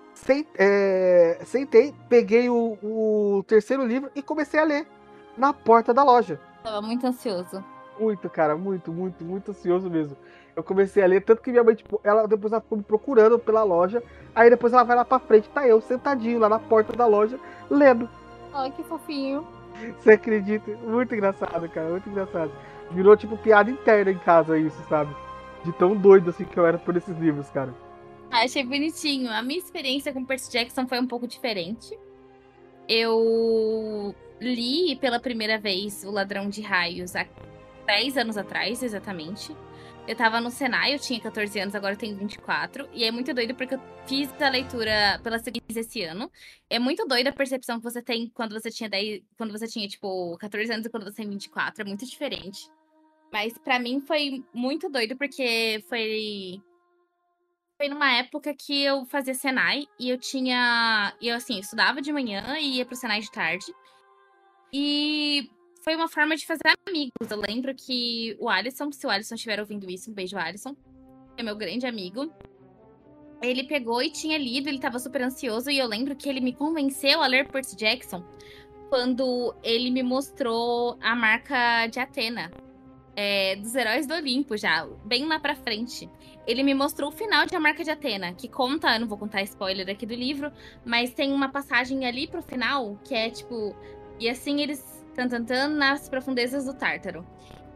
é, 0.58 1.40
sentei, 1.46 1.94
peguei 2.10 2.50
o, 2.50 2.78
o 2.82 3.44
terceiro 3.48 3.86
livro 3.86 4.10
e 4.16 4.22
comecei 4.22 4.60
a 4.60 4.64
ler 4.64 4.88
na 5.38 5.54
porta 5.54 5.94
da 5.94 6.04
loja. 6.04 6.40
Tava 6.64 6.82
muito 6.82 7.06
ansioso. 7.06 7.64
Muito, 8.00 8.30
cara, 8.30 8.56
muito, 8.58 8.92
muito, 8.92 9.24
muito 9.24 9.52
ansioso 9.52 9.90
mesmo. 9.90 10.18
Eu 10.56 10.64
comecei 10.64 11.02
a 11.02 11.08
ler, 11.08 11.22
tanto 11.24 11.42
que 11.42 11.52
minha 11.52 11.64
mãe, 11.64 11.76
tipo, 11.76 12.00
ela 12.04 12.28
depois 12.28 12.52
ela 12.52 12.62
ficou 12.62 12.78
me 12.78 12.84
procurando 12.84 13.40
pela 13.40 13.64
loja. 13.64 14.04
Aí 14.36 14.50
depois 14.50 14.74
ela 14.74 14.84
vai 14.84 14.96
lá 14.96 15.06
pra 15.06 15.20
frente, 15.20 15.50
tá 15.50 15.68
eu 15.68 15.82
sentadinho 15.82 16.40
lá 16.40 16.50
na 16.50 16.60
porta 16.60 16.94
da 16.94 17.06
loja, 17.06 17.40
lendo. 17.70 18.10
Ai, 18.54 18.72
que 18.72 18.84
fofinho. 18.84 19.48
Você 19.98 20.12
acredita? 20.12 20.72
Muito 20.84 21.16
engraçado, 21.16 21.68
cara, 21.70 21.90
muito 21.90 22.10
engraçado. 22.10 22.52
Virou, 22.92 23.16
tipo, 23.16 23.38
piada 23.38 23.72
interna 23.72 24.12
em 24.12 24.18
casa 24.18 24.58
isso, 24.58 24.82
sabe? 24.90 25.16
De 25.64 25.72
tão 25.74 25.96
doido 25.96 26.30
assim 26.30 26.44
que 26.44 26.58
eu 26.58 26.66
era 26.66 26.78
por 26.78 26.96
esses 26.98 27.18
livros, 27.18 27.50
cara. 27.50 27.74
Ah, 28.30 28.44
achei 28.44 28.64
bonitinho. 28.64 29.32
A 29.32 29.42
minha 29.42 29.60
experiência 29.60 30.12
com 30.12 30.26
Percy 30.26 30.52
Jackson 30.52 30.88
foi 30.88 31.00
um 31.00 31.08
pouco 31.08 31.28
diferente. 31.28 31.98
Eu 32.88 34.14
li 34.40 34.96
pela 34.96 35.20
primeira 35.20 35.60
vez 35.60 36.04
O 36.04 36.12
Ladrão 36.12 36.50
de 36.50 36.62
Raios 36.62 37.16
há 37.16 37.26
10 37.86 38.18
anos 38.18 38.38
atrás, 38.38 38.82
exatamente. 38.82 39.56
Eu 40.08 40.16
tava 40.16 40.42
no 40.42 40.50
Senai, 40.50 40.94
eu 40.96 41.00
tinha 41.00 41.20
14 41.22 41.60
anos, 41.60 41.76
agora 41.76 41.94
eu 41.94 41.98
tenho 41.98 42.18
24. 42.18 42.90
E 42.92 43.04
é 43.04 43.12
muito 43.12 43.34
doido 43.34 43.56
porque 43.56 43.76
eu 43.76 43.82
fiz 44.08 44.30
a 44.42 44.50
leitura 44.50 45.20
pela 45.24 45.38
segunda 45.38 45.64
vez 45.70 45.88
esse 45.88 46.02
ano. 46.04 46.30
É 46.70 46.80
muito 46.80 47.06
doida 47.06 47.30
a 47.30 47.34
percepção 47.34 47.78
que 47.78 47.84
você 47.84 48.02
tem 48.02 48.30
quando 48.34 48.52
você 48.54 48.72
tinha 48.72 48.90
10, 48.90 49.22
quando 49.38 49.52
você 49.52 49.68
tinha, 49.68 49.88
tipo, 49.88 50.38
14 50.38 50.74
anos 50.74 50.86
e 50.86 50.90
quando 50.90 51.04
você 51.04 51.18
tem 51.18 51.30
24. 51.30 51.84
É 51.84 51.86
muito 51.86 52.06
diferente. 52.06 52.68
Mas 53.32 53.58
pra 53.60 53.80
mim 53.80 54.02
foi 54.02 54.44
muito 54.54 54.90
doido 54.90 55.16
porque 55.16 55.84
foi 55.88 56.62
foi 57.78 57.90
numa 57.90 58.12
época 58.12 58.54
que 58.54 58.84
eu 58.84 59.06
fazia 59.06 59.34
Senai 59.34 59.88
e 60.00 60.10
eu 60.10 60.18
tinha. 60.18 61.16
Eu, 61.22 61.36
assim, 61.36 61.60
estudava 61.60 62.02
de 62.02 62.12
manhã 62.12 62.58
e 62.60 62.78
ia 62.78 62.86
pro 62.86 62.96
Senai 62.96 63.22
de 63.22 63.32
tarde. 63.32 63.66
E 64.74 65.50
foi 65.84 65.96
uma 65.96 66.08
forma 66.08 66.36
de 66.36 66.46
fazer 66.46 66.62
amigos. 66.88 67.30
Eu 67.30 67.38
lembro 67.38 67.74
que 67.76 68.36
o 68.40 68.50
Alisson, 68.50 68.92
se 68.92 69.06
o 69.06 69.10
Alisson 69.10 69.36
estiver 69.36 69.60
ouvindo 69.60 69.90
isso, 69.90 70.10
um 70.12 70.14
beijo, 70.14 70.38
Alisson, 70.38 70.76
é 71.38 71.44
meu 71.44 71.56
grande 71.56 71.86
amigo. 71.86 72.32
Ele 73.42 73.64
pegou 73.64 74.02
e 74.02 74.12
tinha 74.12 74.38
lido, 74.38 74.70
ele 74.70 74.80
tava 74.80 75.00
super 75.00 75.22
ansioso, 75.22 75.72
e 75.72 75.78
eu 75.78 75.88
lembro 75.88 76.16
que 76.16 76.30
ele 76.30 76.40
me 76.40 76.54
convenceu 76.54 77.22
a 77.22 77.28
ler 77.28 77.48
Percy 77.48 77.76
Jackson 77.76 78.24
quando 78.90 79.56
ele 79.64 79.90
me 79.90 80.04
mostrou 80.04 80.98
a 81.02 81.16
marca 81.16 81.88
de 81.88 82.00
Atena. 82.00 82.52
é, 83.16 83.56
dos 83.56 83.76
Heróis 83.76 84.08
do 84.08 84.14
Olimpo, 84.14 84.56
já, 84.56 84.88
bem 85.06 85.26
lá 85.26 85.40
pra 85.40 85.56
frente 85.56 86.10
ele 86.48 86.64
me 86.64 86.74
mostrou 86.74 87.10
o 87.10 87.12
final 87.12 87.46
de 87.46 87.56
A 87.56 87.60
Marca 87.60 87.84
de 87.84 87.92
Atena, 87.92 88.34
que 88.34 88.48
conta, 88.48 88.98
não 88.98 89.08
vou 89.08 89.18
contar 89.18 89.42
spoiler 89.44 89.88
aqui 89.90 90.06
do 90.06 90.14
livro, 90.14 90.52
mas 90.86 91.14
tem 91.14 91.32
uma 91.32 91.50
passagem 91.50 92.06
ali 92.06 92.28
pro 92.28 92.42
final 92.42 92.98
que 93.04 93.14
é 93.14 93.30
tipo, 93.30 93.76
e 94.20 94.30
assim 94.30 94.62
eles 94.62 95.01
tan, 95.16 95.28
tan, 95.28 95.44
tan, 95.44 95.70
nas 95.70 96.10
profundezas 96.10 96.66
do 96.66 96.74
Tártaro. 96.74 97.26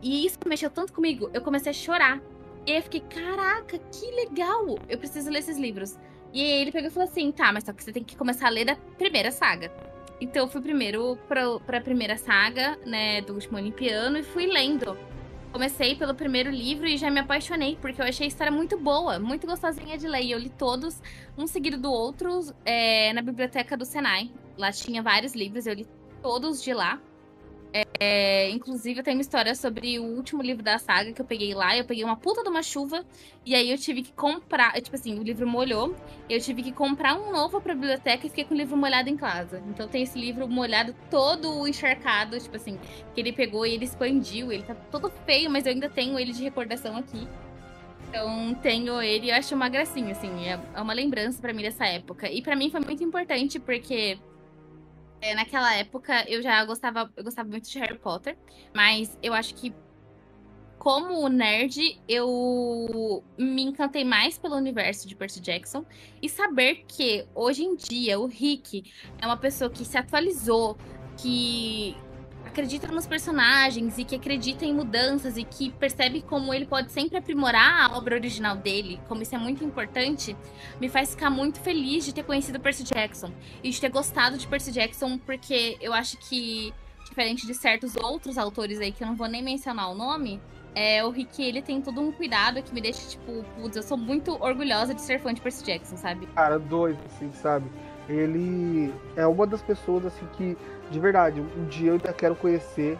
E 0.01 0.25
isso 0.25 0.37
mexeu 0.45 0.69
tanto 0.69 0.93
comigo, 0.93 1.29
eu 1.33 1.41
comecei 1.41 1.71
a 1.71 1.73
chorar. 1.73 2.21
E 2.65 2.71
aí 2.71 2.77
eu 2.77 2.83
fiquei, 2.83 3.01
caraca, 3.01 3.77
que 3.77 4.11
legal! 4.11 4.77
Eu 4.89 4.97
preciso 4.97 5.29
ler 5.29 5.39
esses 5.39 5.57
livros. 5.57 5.97
E 6.33 6.41
aí 6.41 6.61
ele 6.61 6.71
pegou 6.71 6.89
e 6.89 6.91
falou 6.91 7.07
assim: 7.07 7.31
tá, 7.31 7.51
mas 7.53 7.63
só 7.63 7.71
que 7.71 7.83
você 7.83 7.91
tem 7.93 8.03
que 8.03 8.15
começar 8.15 8.47
a 8.47 8.49
ler 8.49 8.65
da 8.65 8.75
primeira 8.75 9.31
saga. 9.31 9.71
Então 10.19 10.43
eu 10.43 10.47
fui 10.47 10.61
primeiro 10.61 11.17
pra, 11.27 11.59
pra 11.59 11.81
primeira 11.81 12.17
saga, 12.17 12.77
né, 12.85 13.21
do 13.21 13.33
último 13.33 13.57
Olimpiano 13.57 14.17
e 14.17 14.23
fui 14.23 14.45
lendo. 14.45 14.97
Comecei 15.51 15.95
pelo 15.95 16.13
primeiro 16.13 16.49
livro 16.49 16.85
e 16.85 16.97
já 16.97 17.09
me 17.09 17.21
apaixonei, 17.21 17.77
porque 17.79 18.01
eu 18.01 18.05
achei 18.05 18.25
a 18.25 18.27
história 18.27 18.51
muito 18.51 18.77
boa, 18.77 19.17
muito 19.19 19.47
gostosinha 19.47 19.97
de 19.97 20.07
ler. 20.07 20.23
E 20.23 20.31
eu 20.31 20.37
li 20.37 20.49
todos, 20.49 21.01
um 21.37 21.47
seguido 21.47 21.77
do 21.77 21.89
outro, 21.89 22.41
é, 22.65 23.13
na 23.13 23.21
biblioteca 23.21 23.77
do 23.77 23.85
Senai. 23.85 24.31
Lá 24.57 24.71
tinha 24.71 25.01
vários 25.01 25.33
livros, 25.33 25.65
eu 25.65 25.73
li 25.73 25.87
todos 26.21 26.61
de 26.61 26.73
lá. 26.73 26.99
É, 27.99 28.49
inclusive, 28.51 28.99
eu 28.99 29.03
tenho 29.03 29.17
uma 29.17 29.21
história 29.21 29.53
sobre 29.53 29.99
o 29.99 30.03
último 30.03 30.41
livro 30.41 30.63
da 30.63 30.77
saga 30.77 31.11
que 31.11 31.21
eu 31.21 31.25
peguei 31.25 31.53
lá. 31.53 31.75
Eu 31.75 31.83
peguei 31.83 32.05
uma 32.05 32.15
puta 32.15 32.41
de 32.41 32.47
uma 32.47 32.63
chuva. 32.63 33.05
E 33.45 33.53
aí 33.53 33.69
eu 33.69 33.77
tive 33.77 34.01
que 34.01 34.13
comprar. 34.13 34.71
Tipo 34.81 34.95
assim, 34.95 35.19
o 35.19 35.23
livro 35.23 35.45
molhou. 35.45 35.93
Eu 36.29 36.39
tive 36.39 36.63
que 36.63 36.71
comprar 36.71 37.15
um 37.15 37.33
novo 37.33 37.59
pra 37.59 37.73
biblioteca 37.73 38.25
e 38.25 38.29
fiquei 38.29 38.45
com 38.45 38.53
o 38.53 38.57
livro 38.57 38.77
molhado 38.77 39.09
em 39.09 39.17
casa. 39.17 39.61
Então 39.67 39.89
tem 39.89 40.03
esse 40.03 40.17
livro 40.17 40.47
molhado 40.47 40.95
todo 41.11 41.67
encharcado. 41.67 42.39
Tipo 42.39 42.55
assim, 42.55 42.79
que 43.13 43.19
ele 43.19 43.33
pegou 43.33 43.65
e 43.65 43.73
ele 43.73 43.83
expandiu. 43.83 44.53
Ele 44.53 44.63
tá 44.63 44.73
todo 44.89 45.11
feio, 45.25 45.49
mas 45.49 45.65
eu 45.65 45.73
ainda 45.73 45.89
tenho 45.89 46.17
ele 46.17 46.31
de 46.31 46.43
recordação 46.43 46.95
aqui. 46.95 47.27
Então 48.07 48.53
tenho 48.55 49.01
ele 49.01 49.31
eu 49.31 49.35
acho 49.35 49.53
uma 49.53 49.67
gracinha, 49.67 50.13
assim. 50.13 50.47
É, 50.47 50.57
é 50.73 50.81
uma 50.81 50.93
lembrança 50.93 51.41
para 51.41 51.51
mim 51.51 51.63
dessa 51.63 51.85
época. 51.85 52.31
E 52.31 52.41
para 52.41 52.55
mim 52.55 52.69
foi 52.69 52.79
muito 52.79 53.03
importante 53.03 53.59
porque 53.59 53.93
é, 54.13 54.34
naquela 55.33 55.73
época 55.75 56.29
eu 56.29 56.41
já 56.41 56.63
gostava, 56.65 57.11
eu 57.15 57.23
gostava 57.23 57.49
muito 57.49 57.69
de 57.69 57.79
Harry 57.79 57.97
Potter, 57.97 58.37
mas 58.73 59.17
eu 59.23 59.33
acho 59.33 59.55
que 59.55 59.73
como 60.85 61.27
nerd, 61.29 61.99
eu 62.07 63.23
me 63.39 63.63
encantei 63.63 64.03
mais 64.03 64.37
pelo 64.37 64.55
universo 64.55 65.07
de 65.07 65.15
Percy 65.15 65.39
Jackson. 65.39 65.83
E 66.21 66.29
saber 66.29 66.85
que 66.87 67.25
hoje 67.33 67.63
em 67.63 67.75
dia 67.75 68.19
o 68.19 68.27
Rick 68.27 68.83
é 69.19 69.25
uma 69.25 69.35
pessoa 69.35 69.67
que 69.67 69.83
se 69.83 69.97
atualizou, 69.97 70.77
que 71.17 71.97
acredita 72.55 72.87
nos 72.87 73.05
personagens 73.05 73.97
e 73.97 74.05
que 74.05 74.15
acredita 74.15 74.63
em 74.63 74.73
mudanças 74.73 75.35
e 75.35 75.43
que 75.43 75.71
percebe 75.71 76.21
como 76.21 76.53
ele 76.53 76.65
pode 76.65 76.89
sempre 76.89 77.17
aprimorar 77.17 77.91
a 77.91 77.97
obra 77.97 78.15
original 78.15 78.55
dele, 78.55 78.97
como 79.09 79.21
isso 79.21 79.35
é 79.35 79.37
muito 79.37 79.61
importante, 79.61 80.37
me 80.79 80.87
faz 80.87 81.09
ficar 81.09 81.29
muito 81.29 81.59
feliz 81.59 82.05
de 82.05 82.13
ter 82.13 82.23
conhecido 82.23 82.57
Percy 82.57 82.83
Jackson 82.83 83.29
e 83.61 83.69
de 83.69 83.81
ter 83.81 83.89
gostado 83.89 84.37
de 84.37 84.47
Percy 84.47 84.71
Jackson, 84.71 85.17
porque 85.17 85.77
eu 85.81 85.93
acho 85.93 86.17
que, 86.17 86.73
diferente 87.09 87.45
de 87.45 87.53
certos 87.53 87.97
outros 87.97 88.37
autores 88.37 88.79
aí 88.79 88.93
que 88.93 89.03
eu 89.03 89.07
não 89.07 89.17
vou 89.17 89.27
nem 89.27 89.43
mencionar 89.43 89.91
o 89.91 89.95
nome, 89.95 90.39
é, 90.73 91.03
o 91.03 91.09
Rick, 91.09 91.43
ele 91.43 91.61
tem 91.61 91.81
todo 91.81 91.99
um 91.99 92.11
cuidado 92.11 92.63
que 92.63 92.73
me 92.73 92.79
deixa, 92.79 93.05
tipo, 93.07 93.43
putz, 93.55 93.75
eu 93.75 93.83
sou 93.83 93.97
muito 93.97 94.31
orgulhosa 94.41 94.93
de 94.93 95.01
ser 95.01 95.19
fã 95.19 95.33
de 95.33 95.41
Percy 95.41 95.63
Jackson, 95.63 95.97
sabe? 95.97 96.25
Cara, 96.27 96.57
doido, 96.57 96.99
assim, 97.05 97.31
sabe? 97.33 97.69
Ele 98.07 98.93
é 99.15 99.25
uma 99.25 99.47
das 99.47 99.61
pessoas, 99.61 100.05
assim, 100.05 100.25
que 100.33 100.57
de 100.89 100.99
verdade, 100.99 101.41
um 101.41 101.65
dia 101.65 101.89
eu 101.89 101.93
ainda 101.93 102.13
quero 102.13 102.35
conhecer, 102.35 102.97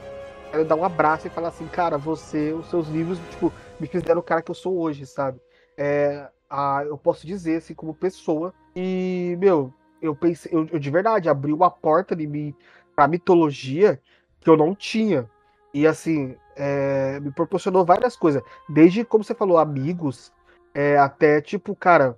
quero 0.52 0.66
dar 0.66 0.76
um 0.76 0.84
abraço 0.84 1.28
e 1.28 1.30
falar 1.30 1.50
assim, 1.50 1.68
cara, 1.68 1.98
você, 1.98 2.52
os 2.54 2.70
seus 2.70 2.88
livros, 2.88 3.20
tipo, 3.30 3.52
me 3.80 3.88
fizeram 3.88 4.20
o 4.20 4.24
cara 4.24 4.42
que 4.42 4.52
eu 4.52 4.56
sou 4.56 4.78
hoje, 4.80 5.06
sabe? 5.06 5.40
É, 5.78 6.28
a, 6.50 6.84
eu 6.86 6.98
posso 6.98 7.26
dizer, 7.26 7.58
assim, 7.58 7.74
como 7.74 7.94
pessoa, 7.94 8.54
e, 8.76 9.36
meu, 9.40 9.74
eu 10.02 10.16
pensei, 10.16 10.52
eu, 10.54 10.68
eu 10.72 10.80
de 10.80 10.90
verdade 10.90 11.30
abri 11.30 11.54
uma 11.54 11.70
porta 11.70 12.16
de 12.16 12.26
mim 12.28 12.56
pra 12.96 13.08
mitologia 13.08 14.02
que 14.40 14.50
eu 14.50 14.58
não 14.58 14.74
tinha. 14.74 15.30
E, 15.74 15.86
assim, 15.86 16.36
é, 16.56 17.20
me 17.20 17.32
proporcionou 17.32 17.86
várias 17.86 18.16
coisas, 18.16 18.42
desde, 18.68 19.04
como 19.04 19.24
você 19.24 19.36
falou, 19.36 19.58
amigos, 19.58 20.34
é, 20.74 20.98
até, 20.98 21.42
tipo, 21.42 21.76
cara, 21.76 22.18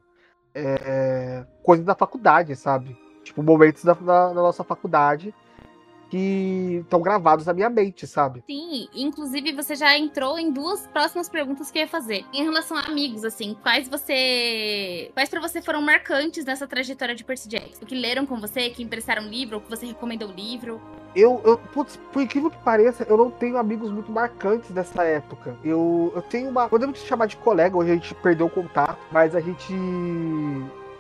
é, 0.60 1.46
coisas 1.64 1.86
da 1.86 1.96
faculdade, 1.96 2.56
sabe? 2.56 2.98
Tipo, 3.24 3.44
momentos 3.44 3.84
da, 3.84 3.94
da, 3.94 4.28
da 4.30 4.34
nossa 4.34 4.64
faculdade 4.64 5.34
que 6.10 6.82
estão 6.84 7.02
gravados 7.02 7.46
na 7.46 7.54
minha 7.54 7.70
mente, 7.70 8.08
sabe? 8.08 8.44
Sim, 8.48 8.88
inclusive 8.94 9.52
você 9.54 9.76
já 9.76 9.98
entrou 9.98 10.38
em 10.40 10.52
duas 10.52 10.88
próximas 10.88 11.30
perguntas 11.30 11.72
que 11.72 11.78
eu 11.80 11.84
ia 11.84 11.88
fazer. 11.88 12.26
Em 12.34 12.44
relação 12.44 12.78
a 12.78 12.82
amigos, 12.82 13.24
assim, 13.24 13.56
quais 13.62 13.88
você. 13.88 15.12
Quais 15.14 15.30
para 15.30 15.42
você 15.42 15.62
foram 15.62 15.82
marcantes 15.82 16.46
nessa 16.46 16.68
trajetória 16.68 17.16
de 17.16 17.24
Percy 17.24 17.48
Jackson? 17.48 17.86
Que 17.86 17.96
leram 17.96 18.26
com 18.26 18.40
você, 18.40 18.70
que 18.70 18.84
emprestaram 18.84 19.24
livro, 19.24 19.56
ou 19.56 19.62
que 19.62 19.70
você 19.70 19.86
recomendou 19.86 20.30
o 20.30 20.34
livro? 20.34 20.82
Eu, 21.16 21.42
eu 21.44 21.58
putz, 21.58 21.98
por 22.12 22.22
incrível 22.22 22.52
que 22.52 22.58
pareça, 22.60 23.06
eu 23.10 23.18
não 23.18 23.32
tenho 23.32 23.58
amigos 23.58 23.92
muito 23.92 24.12
marcantes 24.12 24.70
dessa 24.72 25.04
época. 25.04 25.58
Eu, 25.64 26.12
eu 26.16 26.22
tenho 26.22 26.50
uma. 26.50 26.70
Podemos 26.70 27.00
chamar 27.00 27.26
de 27.26 27.38
colega, 27.38 27.76
hoje 27.76 27.92
a 27.92 27.96
gente 27.96 28.14
perdeu 28.16 28.46
o 28.46 28.50
contato, 28.50 29.00
mas 29.12 29.36
a 29.36 29.40
gente 29.40 29.74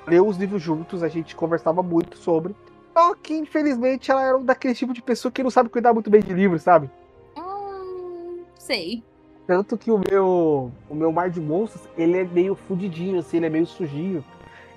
leu 0.07 0.25
os 0.27 0.37
livros 0.37 0.61
juntos, 0.61 1.03
a 1.03 1.07
gente 1.07 1.35
conversava 1.35 1.83
muito 1.83 2.17
sobre. 2.17 2.55
Só 2.97 3.13
que, 3.13 3.35
infelizmente, 3.35 4.09
ela 4.09 4.23
era 4.23 4.37
um 4.37 4.43
daquele 4.43 4.73
tipo 4.73 4.91
de 4.91 5.03
pessoa 5.03 5.31
que 5.31 5.43
não 5.43 5.51
sabe 5.51 5.69
cuidar 5.69 5.93
muito 5.93 6.09
bem 6.09 6.19
de 6.19 6.33
livros, 6.33 6.63
sabe? 6.63 6.89
Hum, 7.37 8.43
sei. 8.57 9.03
Tanto 9.45 9.77
que 9.77 9.91
o 9.91 10.01
meu, 10.09 10.71
o 10.89 10.95
meu 10.95 11.11
Mar 11.11 11.29
de 11.29 11.39
Monstros, 11.39 11.87
ele 11.95 12.17
é 12.17 12.23
meio 12.23 12.55
fudidinho, 12.55 13.19
assim, 13.19 13.37
ele 13.37 13.45
é 13.45 13.49
meio 13.51 13.67
sujinho. 13.67 14.25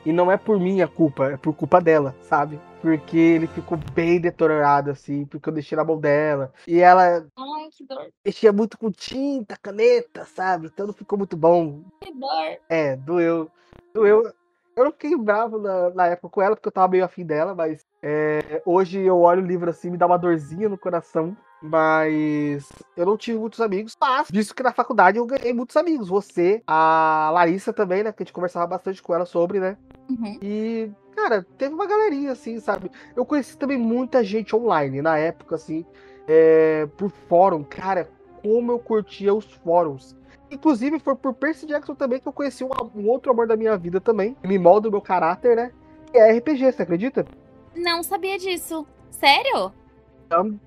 E 0.04 0.12
não 0.12 0.30
é 0.30 0.36
por 0.36 0.60
minha 0.60 0.86
culpa, 0.86 1.30
é 1.30 1.38
por 1.38 1.54
culpa 1.54 1.80
dela, 1.80 2.14
sabe? 2.20 2.60
Porque 2.82 3.16
ele 3.16 3.46
ficou 3.46 3.78
bem 3.94 4.20
deteriorado, 4.20 4.90
assim, 4.90 5.24
porque 5.24 5.48
eu 5.48 5.54
deixei 5.54 5.74
na 5.74 5.84
mão 5.84 5.98
dela. 5.98 6.52
E 6.66 6.78
ela. 6.78 7.26
Ai, 7.38 7.68
que 7.72 7.84
dor. 7.84 8.06
Mexia 8.22 8.52
muito 8.52 8.76
com 8.76 8.90
tinta, 8.90 9.56
caneta, 9.56 10.26
sabe? 10.26 10.66
Então 10.66 10.86
não 10.86 10.92
ficou 10.92 11.16
muito 11.16 11.38
bom. 11.38 11.82
Que 12.02 12.12
dor. 12.12 12.58
É, 12.68 12.96
doeu. 12.96 13.50
Doeu. 13.94 14.30
Eu 14.76 14.84
não 14.84 14.92
fiquei 14.92 15.16
bravo 15.16 15.58
na, 15.58 15.88
na 15.90 16.06
época 16.08 16.28
com 16.28 16.42
ela, 16.42 16.54
porque 16.54 16.68
eu 16.68 16.72
tava 16.72 16.88
meio 16.88 17.04
afim 17.04 17.24
dela, 17.24 17.54
mas 17.54 17.82
é, 18.02 18.62
hoje 18.64 19.00
eu 19.00 19.18
olho 19.20 19.42
o 19.42 19.46
livro 19.46 19.68
assim, 19.68 19.90
me 19.90 19.98
dá 19.98 20.06
uma 20.06 20.18
dorzinha 20.18 20.68
no 20.68 20.78
coração. 20.78 21.36
Mas 21.62 22.66
eu 22.96 23.04
não 23.04 23.16
tive 23.18 23.38
muitos 23.38 23.60
amigos. 23.60 23.94
Mas, 24.00 24.28
visto 24.30 24.54
que 24.54 24.62
na 24.62 24.72
faculdade 24.72 25.18
eu 25.18 25.26
ganhei 25.26 25.52
muitos 25.52 25.76
amigos. 25.76 26.08
Você, 26.08 26.62
a 26.66 27.30
Larissa 27.34 27.72
também, 27.72 28.02
né? 28.02 28.12
Que 28.12 28.22
a 28.22 28.24
gente 28.24 28.32
conversava 28.32 28.66
bastante 28.66 29.02
com 29.02 29.14
ela 29.14 29.26
sobre, 29.26 29.60
né? 29.60 29.76
Uhum. 30.08 30.38
E, 30.40 30.90
cara, 31.14 31.46
teve 31.58 31.74
uma 31.74 31.86
galerinha, 31.86 32.32
assim, 32.32 32.58
sabe? 32.58 32.90
Eu 33.14 33.26
conheci 33.26 33.58
também 33.58 33.76
muita 33.76 34.24
gente 34.24 34.56
online 34.56 35.02
na 35.02 35.18
época, 35.18 35.56
assim, 35.56 35.84
é, 36.26 36.88
por 36.96 37.10
fórum. 37.28 37.62
Cara, 37.62 38.08
como 38.42 38.72
eu 38.72 38.78
curtia 38.78 39.34
os 39.34 39.44
fóruns. 39.52 40.16
Inclusive, 40.50 40.98
foi 40.98 41.14
por 41.14 41.34
Percy 41.34 41.66
Jackson 41.66 41.94
também 41.94 42.18
que 42.18 42.26
eu 42.26 42.32
conheci 42.32 42.64
um, 42.64 42.70
um 42.94 43.06
outro 43.06 43.30
amor 43.30 43.46
da 43.46 43.56
minha 43.56 43.76
vida 43.76 44.00
também. 44.00 44.34
Que 44.34 44.48
me 44.48 44.58
molda 44.58 44.88
o 44.88 44.90
meu 44.90 45.02
caráter, 45.02 45.54
né? 45.54 45.72
Que 46.10 46.18
é 46.18 46.32
RPG, 46.38 46.72
você 46.72 46.82
acredita? 46.82 47.26
Não 47.74 48.02
sabia 48.02 48.38
disso. 48.38 48.86
Sério? 49.10 49.72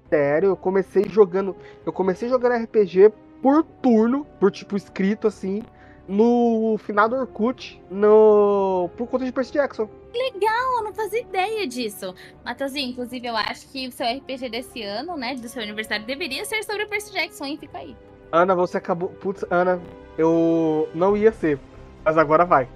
Sério, 0.09 0.49
eu 0.49 0.57
comecei 0.57 1.05
jogando. 1.07 1.55
Eu 1.85 1.93
comecei 1.93 2.27
jogando 2.27 2.61
RPG 2.63 3.11
por 3.41 3.63
turno, 3.63 4.25
por 4.39 4.51
tipo 4.51 4.75
escrito 4.75 5.27
assim, 5.27 5.63
no 6.07 6.77
final 6.79 7.07
do 7.07 7.15
Orkut, 7.15 7.81
no. 7.89 8.89
por 8.97 9.07
conta 9.07 9.25
de 9.25 9.31
Percy 9.31 9.53
Jackson. 9.53 9.89
Legal, 10.13 10.77
eu 10.77 10.83
não 10.83 10.93
fazia 10.93 11.21
ideia 11.21 11.65
disso. 11.65 12.13
Matheusinho, 12.45 12.91
inclusive, 12.91 13.25
eu 13.25 13.35
acho 13.35 13.67
que 13.69 13.87
o 13.87 13.91
seu 13.91 14.05
RPG 14.05 14.49
desse 14.49 14.83
ano, 14.83 15.17
né, 15.17 15.35
do 15.35 15.47
seu 15.47 15.63
aniversário, 15.63 16.05
deveria 16.05 16.45
ser 16.45 16.63
sobre 16.63 16.85
Percy 16.85 17.11
Jackson, 17.11 17.45
hein? 17.45 17.57
Fica 17.57 17.79
aí. 17.79 17.95
Ana, 18.31 18.53
você 18.53 18.77
acabou. 18.77 19.09
Putz, 19.09 19.45
Ana, 19.49 19.81
eu 20.17 20.89
não 20.93 21.15
ia 21.17 21.31
ser, 21.31 21.59
mas 22.03 22.17
agora 22.17 22.45
vai. 22.45 22.67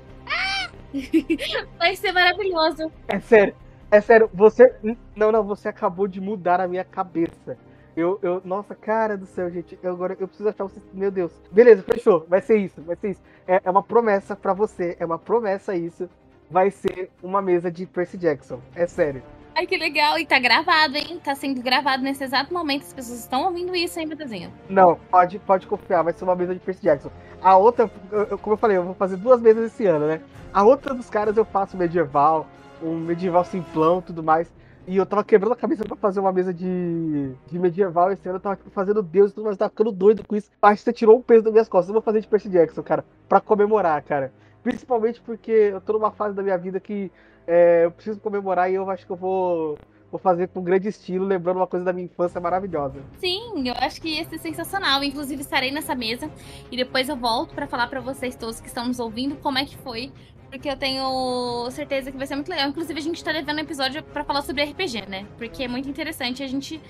Vai 1.78 1.96
ser 1.96 2.12
maravilhoso. 2.12 2.92
É 3.08 3.20
sério, 3.20 3.54
é 3.92 4.02
sério, 4.02 4.30
você. 4.34 4.76
Não, 5.16 5.32
não, 5.32 5.44
você 5.44 5.70
acabou 5.70 6.08
de 6.08 6.20
mudar 6.22 6.60
a 6.60 6.68
minha 6.68 6.84
cabeça. 6.84 7.58
Eu, 7.96 8.20
eu, 8.22 8.42
nossa, 8.46 8.76
cara 8.76 9.18
do 9.18 9.26
céu, 9.26 9.50
gente. 9.50 9.78
Eu, 9.82 9.92
agora 9.94 10.16
eu 10.20 10.28
preciso 10.28 10.50
achar 10.50 10.64
você. 10.66 10.80
Meu 10.94 11.10
Deus. 11.10 11.32
Beleza, 11.52 11.82
fechou. 11.84 12.26
Vai 12.30 12.42
ser 12.42 12.58
isso, 12.58 12.82
vai 12.82 12.96
ser 12.96 13.12
isso. 13.12 13.22
É, 13.48 13.62
é 13.64 13.70
uma 13.72 13.82
promessa 13.82 14.36
pra 14.36 14.54
você. 14.54 14.96
É 15.00 15.06
uma 15.06 15.18
promessa 15.18 15.76
isso. 15.76 16.08
Vai 16.50 16.70
ser 16.70 17.10
uma 17.24 17.42
mesa 17.42 17.72
de 17.72 17.86
Percy 17.86 18.18
Jackson. 18.18 18.60
É 18.76 18.86
sério. 18.86 19.24
Ai, 19.56 19.66
que 19.66 19.76
legal. 19.76 20.20
E 20.20 20.26
tá 20.26 20.38
gravado, 20.38 20.96
hein? 20.96 21.20
Tá 21.24 21.34
sendo 21.34 21.60
gravado 21.64 22.04
nesse 22.04 22.24
exato 22.24 22.54
momento. 22.54 22.84
As 22.84 22.94
pessoas 22.94 23.20
estão 23.20 23.46
ouvindo 23.46 23.76
isso, 23.76 24.00
hein, 24.00 24.06
Matheusinho? 24.06 24.54
Não, 24.70 24.96
pode, 25.10 25.40
pode 25.40 25.66
confiar, 25.66 26.04
vai 26.04 26.14
ser 26.14 26.24
uma 26.26 26.36
mesa 26.36 26.54
de 26.54 26.60
Percy 26.60 26.84
Jackson. 26.84 27.10
A 27.42 27.58
outra, 27.58 27.90
eu- 28.12 28.38
como 28.38 28.54
eu 28.54 28.58
falei, 28.58 28.78
eu 28.78 28.84
vou 28.84 28.94
fazer 28.94 29.18
duas 29.18 29.42
mesas 29.42 29.66
esse 29.66 29.88
ano, 29.88 30.06
né? 30.06 30.22
A 30.54 30.64
outra 30.64 30.94
dos 30.94 31.10
caras 31.10 31.36
eu 31.36 31.44
faço 31.44 31.76
medieval, 31.76 32.46
um 32.82 32.98
medieval 32.98 33.44
simplão 33.46 34.02
tudo 34.02 34.24
mais. 34.24 34.52
E 34.88 34.96
eu 34.96 35.06
tava 35.06 35.22
quebrando 35.22 35.52
a 35.52 35.56
cabeça 35.56 35.84
pra 35.84 35.98
fazer 35.98 36.22
uma 36.22 36.32
mesa 36.32 36.54
de, 36.54 37.34
de 37.52 37.60
medieval 37.60 38.10
esse 38.10 38.26
ano. 38.28 38.38
Eu 38.38 38.42
tava 38.42 38.56
tipo, 38.56 38.70
fazendo 38.70 39.04
Deus 39.04 39.32
e 39.32 39.36
tudo, 39.36 39.50
eu 39.50 39.58
tava 39.58 39.70
ficando 39.70 39.92
doido 39.92 40.26
com 40.26 40.34
isso. 40.34 40.50
Acho 40.62 40.76
que 40.78 40.84
você 40.84 40.94
tirou 40.94 41.18
um 41.18 41.22
peso 41.22 41.44
das 41.44 41.52
minhas 41.52 41.68
costas. 41.68 41.90
Eu 41.90 41.94
vou 41.94 42.02
fazer 42.02 42.22
de 42.22 42.28
Percy 42.28 42.48
Jackson, 42.48 42.82
cara, 42.82 43.04
pra 43.28 43.42
comemorar, 43.42 44.02
cara. 44.04 44.32
Principalmente 44.64 45.20
porque 45.20 45.52
eu 45.52 45.82
tô 45.82 45.94
numa 45.94 46.12
fase 46.12 46.34
da 46.34 46.42
minha 46.42 46.58
vida 46.58 46.80
que 46.80 47.12
é, 47.46 47.84
eu 47.84 47.92
preciso 47.92 48.20
comemorar 48.22 48.72
e 48.72 48.76
eu 48.76 48.90
acho 48.90 49.06
que 49.06 49.12
eu 49.12 49.18
vou, 49.18 49.78
vou 50.10 50.20
fazer 50.20 50.48
com 50.48 50.62
grande 50.62 50.88
estilo, 50.88 51.26
lembrando 51.26 51.58
uma 51.58 51.68
coisa 51.68 51.86
da 51.86 51.92
minha 51.92 52.06
infância 52.06 52.40
maravilhosa. 52.40 53.02
Sim, 53.18 53.68
eu 53.68 53.74
acho 53.78 54.02
que 54.02 54.08
ia 54.08 54.24
ser 54.24 54.40
sensacional. 54.40 55.04
Inclusive, 55.04 55.42
estarei 55.42 55.70
nessa 55.70 55.96
mesa 55.96 56.32
e 56.72 56.78
depois 56.78 57.10
eu 57.10 57.18
volto 57.18 57.54
pra 57.54 57.68
falar 57.68 57.88
pra 57.88 58.00
vocês 58.00 58.38
todos 58.38 58.62
que 58.62 58.68
estão 58.68 58.88
nos 58.88 59.00
ouvindo 59.00 59.36
como 59.38 59.58
é 59.58 59.66
que 59.66 59.78
foi. 59.78 60.14
Porque 60.50 60.70
eu 60.70 60.78
tenho 60.78 61.70
certeza 61.72 62.12
que 62.12 62.18
vai 62.18 62.26
ser 62.26 62.36
muito 62.36 62.50
legal. 62.50 62.70
Inclusive, 62.70 63.00
a 63.00 63.04
gente 63.04 63.24
tá 63.24 63.32
levando 63.32 63.58
um 63.58 63.62
episódio 63.62 64.02
pra 64.02 64.24
falar 64.24 64.42
sobre 64.42 64.64
RPG, 64.64 65.06
né? 65.08 65.26
Porque 65.38 65.64
é 65.64 65.68
muito 65.68 65.90
interessante. 65.90 66.42
A 66.42 66.48
gente 66.48 66.82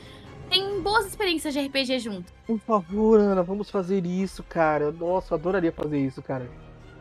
tem 0.49 0.81
boas 0.81 1.07
experiências 1.07 1.53
de 1.53 1.59
RPG 1.59 1.99
junto. 1.99 2.31
Por 2.45 2.59
favor, 2.59 3.19
Ana, 3.19 3.43
vamos 3.43 3.69
fazer 3.69 4.05
isso, 4.05 4.43
cara. 4.43 4.91
Nossa, 4.91 5.33
eu 5.33 5.37
adoraria 5.37 5.71
fazer 5.71 5.99
isso, 5.99 6.21
cara. 6.21 6.49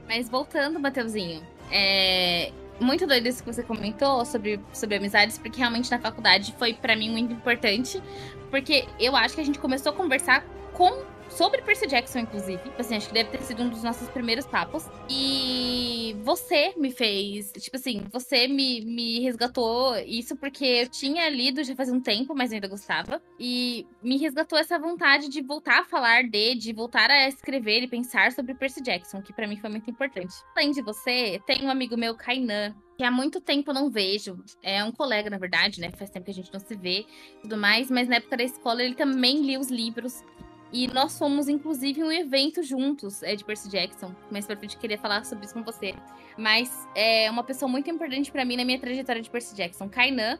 Mas 0.08 0.28
voltando, 0.28 0.78
Mateuzinho, 0.80 1.42
é, 1.70 2.52
muito 2.80 3.06
doido 3.06 3.26
isso 3.26 3.42
que 3.42 3.52
você 3.52 3.62
comentou 3.62 4.24
sobre, 4.24 4.60
sobre 4.72 4.96
amizades, 4.96 5.38
porque 5.38 5.58
realmente 5.58 5.90
na 5.90 5.98
faculdade 5.98 6.54
foi 6.58 6.74
para 6.74 6.96
mim 6.96 7.10
muito 7.10 7.32
importante. 7.32 8.02
Porque 8.50 8.86
eu 8.98 9.14
acho 9.16 9.34
que 9.34 9.40
a 9.40 9.44
gente 9.44 9.58
começou 9.58 9.92
a 9.92 9.94
conversar 9.94 10.44
com 10.72 11.02
sobre 11.28 11.62
Percy 11.62 11.86
Jackson, 11.86 12.20
inclusive. 12.20 12.62
Tipo 12.62 12.80
assim, 12.80 12.96
acho 12.96 13.08
que 13.08 13.14
deve 13.14 13.30
ter 13.30 13.42
sido 13.42 13.62
um 13.62 13.68
dos 13.68 13.82
nossos 13.82 14.08
primeiros 14.08 14.46
papos. 14.46 14.84
E 15.08 16.16
você 16.22 16.74
me 16.76 16.90
fez, 16.90 17.52
tipo 17.52 17.76
assim, 17.76 18.04
você 18.12 18.48
me, 18.48 18.84
me 18.84 19.20
resgatou 19.20 19.96
isso 19.98 20.36
porque 20.36 20.64
eu 20.64 20.88
tinha 20.88 21.28
lido 21.28 21.62
já 21.64 21.74
faz 21.74 21.90
um 21.90 22.00
tempo, 22.00 22.34
mas 22.34 22.52
ainda 22.52 22.68
gostava. 22.68 23.20
E 23.38 23.86
me 24.02 24.16
resgatou 24.16 24.58
essa 24.58 24.78
vontade 24.78 25.28
de 25.28 25.42
voltar 25.42 25.80
a 25.80 25.84
falar 25.84 26.24
de, 26.24 26.54
de 26.54 26.72
voltar 26.72 27.10
a 27.10 27.28
escrever 27.28 27.82
e 27.82 27.88
pensar 27.88 28.32
sobre 28.32 28.54
Percy 28.54 28.82
Jackson, 28.82 29.22
que 29.22 29.32
para 29.32 29.46
mim 29.46 29.56
foi 29.56 29.70
muito 29.70 29.90
importante. 29.90 30.34
Além 30.54 30.70
de 30.70 30.82
você, 30.82 31.40
tem 31.46 31.64
um 31.64 31.70
amigo 31.70 31.96
meu, 31.96 32.14
Kainan, 32.14 32.74
que 32.96 33.04
há 33.04 33.10
muito 33.10 33.40
tempo 33.40 33.70
eu 33.70 33.74
não 33.74 33.90
vejo. 33.90 34.42
É 34.62 34.82
um 34.82 34.90
colega, 34.90 35.28
na 35.28 35.38
verdade, 35.38 35.80
né? 35.80 35.90
Faz 35.90 36.10
tempo 36.10 36.24
que 36.24 36.30
a 36.30 36.34
gente 36.34 36.52
não 36.52 36.60
se 36.60 36.74
vê 36.74 37.00
e 37.38 37.42
tudo 37.42 37.56
mais, 37.56 37.90
mas 37.90 38.08
na 38.08 38.16
época 38.16 38.36
da 38.36 38.44
escola 38.44 38.82
ele 38.82 38.94
também 38.94 39.42
lia 39.42 39.60
os 39.60 39.68
livros 39.68 40.24
e 40.72 40.88
nós 40.88 41.18
fomos, 41.18 41.48
inclusive, 41.48 42.02
um 42.02 42.10
evento 42.10 42.62
juntos 42.62 43.22
é, 43.22 43.36
de 43.36 43.44
Percy 43.44 43.68
Jackson. 43.68 44.14
Mas 44.30 44.46
pra 44.46 44.56
frente 44.56 44.76
queria 44.76 44.98
falar 44.98 45.24
sobre 45.24 45.44
isso 45.44 45.54
com 45.54 45.62
você. 45.62 45.94
Mas 46.36 46.86
é 46.94 47.30
uma 47.30 47.44
pessoa 47.44 47.70
muito 47.70 47.88
importante 47.88 48.32
para 48.32 48.44
mim 48.44 48.56
na 48.56 48.64
minha 48.64 48.78
trajetória 48.78 49.22
de 49.22 49.30
Percy 49.30 49.54
Jackson. 49.54 49.88
Kainan, 49.88 50.38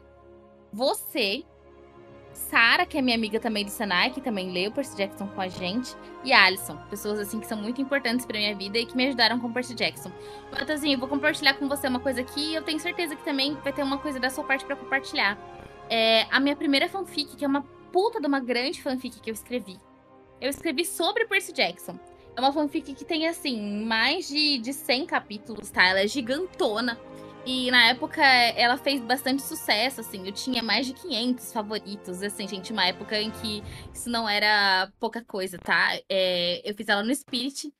você, 0.71 1.43
Sara, 2.33 2.85
que 2.85 2.97
é 2.97 3.01
minha 3.01 3.15
amiga 3.15 3.39
também 3.39 3.63
do 3.63 3.71
Senai, 3.71 4.11
que 4.11 4.21
também 4.21 4.51
leu 4.51 4.71
Percy 4.71 4.97
Jackson 4.97 5.27
com 5.27 5.41
a 5.41 5.47
gente, 5.47 5.95
e 6.23 6.33
Alison, 6.33 6.77
pessoas 6.89 7.19
assim 7.19 7.39
que 7.39 7.47
são 7.47 7.57
muito 7.57 7.81
importantes 7.81 8.25
para 8.25 8.37
minha 8.37 8.55
vida 8.55 8.77
e 8.77 8.85
que 8.85 8.95
me 8.95 9.07
ajudaram 9.07 9.39
com 9.39 9.51
Percy 9.51 9.73
Jackson. 9.73 10.11
Matheusinho, 10.51 10.95
eu 10.95 10.99
vou 10.99 11.07
compartilhar 11.07 11.53
com 11.55 11.67
você 11.67 11.87
uma 11.87 11.99
coisa 11.99 12.21
aqui 12.21 12.51
e 12.51 12.55
eu 12.55 12.61
tenho 12.61 12.79
certeza 12.79 13.15
que 13.15 13.23
também 13.23 13.55
vai 13.63 13.71
ter 13.71 13.81
uma 13.81 13.97
coisa 13.97 14.19
da 14.19 14.29
sua 14.29 14.43
parte 14.43 14.65
para 14.65 14.75
compartilhar. 14.75 15.37
É 15.89 16.27
a 16.29 16.39
minha 16.39 16.55
primeira 16.55 16.89
fanfic, 16.89 17.37
que 17.37 17.45
é 17.45 17.47
uma 17.47 17.63
puta 17.91 18.19
de 18.19 18.27
uma 18.27 18.41
grande 18.41 18.83
fanfic 18.83 19.19
que 19.21 19.29
eu 19.29 19.33
escrevi 19.33 19.79
eu 20.39 20.49
escrevi 20.49 20.85
sobre 20.85 21.25
Percy 21.25 21.51
Jackson. 21.51 21.99
É 22.35 22.39
uma 22.39 22.53
fanfic 22.53 22.93
que 22.93 23.03
tem, 23.03 23.27
assim, 23.27 23.83
mais 23.83 24.27
de, 24.27 24.59
de 24.59 24.71
100 24.71 25.07
capítulos, 25.07 25.71
tá? 25.71 25.87
Ela 25.87 26.01
é 26.01 26.07
gigantona. 26.07 26.99
E 27.45 27.71
na 27.71 27.87
época 27.87 28.21
ela 28.21 28.77
fez 28.77 29.01
bastante 29.01 29.41
sucesso, 29.41 30.01
assim. 30.01 30.25
Eu 30.25 30.33
tinha 30.33 30.61
mais 30.61 30.85
de 30.85 30.93
500 30.93 31.51
favoritos, 31.53 32.21
assim, 32.21 32.47
gente. 32.47 32.71
Uma 32.73 32.85
época 32.85 33.19
em 33.19 33.31
que 33.31 33.63
isso 33.93 34.09
não 34.09 34.27
era 34.29 34.91
pouca 34.99 35.23
coisa, 35.23 35.57
tá? 35.57 35.97
É, 36.09 36.61
eu 36.69 36.75
fiz 36.75 36.87
ela 36.89 37.03
no 37.03 37.15
Spirit. 37.15 37.73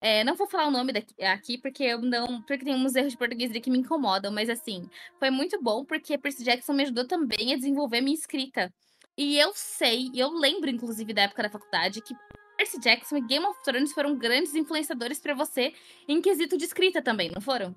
É, 0.00 0.22
não 0.22 0.36
vou 0.36 0.46
falar 0.46 0.68
o 0.68 0.70
nome 0.70 0.92
daqui, 0.92 1.14
aqui, 1.24 1.58
porque 1.58 1.82
eu 1.82 2.00
não. 2.02 2.42
Porque 2.42 2.64
tem 2.64 2.74
uns 2.74 2.94
erros 2.94 3.12
de 3.12 3.18
português 3.18 3.50
que 3.60 3.70
me 3.70 3.78
incomodam, 3.78 4.30
mas 4.30 4.50
assim, 4.50 4.88
foi 5.18 5.30
muito 5.30 5.60
bom 5.62 5.84
porque 5.84 6.18
Percy 6.18 6.44
Jackson 6.44 6.74
me 6.74 6.82
ajudou 6.82 7.06
também 7.06 7.54
a 7.54 7.56
desenvolver 7.56 8.02
minha 8.02 8.14
escrita. 8.14 8.72
E 9.18 9.38
eu 9.38 9.52
sei, 9.54 10.10
eu 10.14 10.28
lembro 10.28 10.68
inclusive 10.68 11.14
da 11.14 11.22
época 11.22 11.42
da 11.44 11.48
faculdade, 11.48 12.02
que 12.02 12.14
Percy 12.54 12.78
Jackson 12.78 13.16
e 13.16 13.22
Game 13.22 13.46
of 13.46 13.58
Thrones 13.64 13.92
foram 13.92 14.14
grandes 14.14 14.54
influenciadores 14.54 15.18
para 15.18 15.34
você 15.34 15.72
em 16.06 16.20
quesito 16.20 16.58
de 16.58 16.66
escrita 16.66 17.00
também, 17.00 17.30
não 17.34 17.40
foram? 17.40 17.74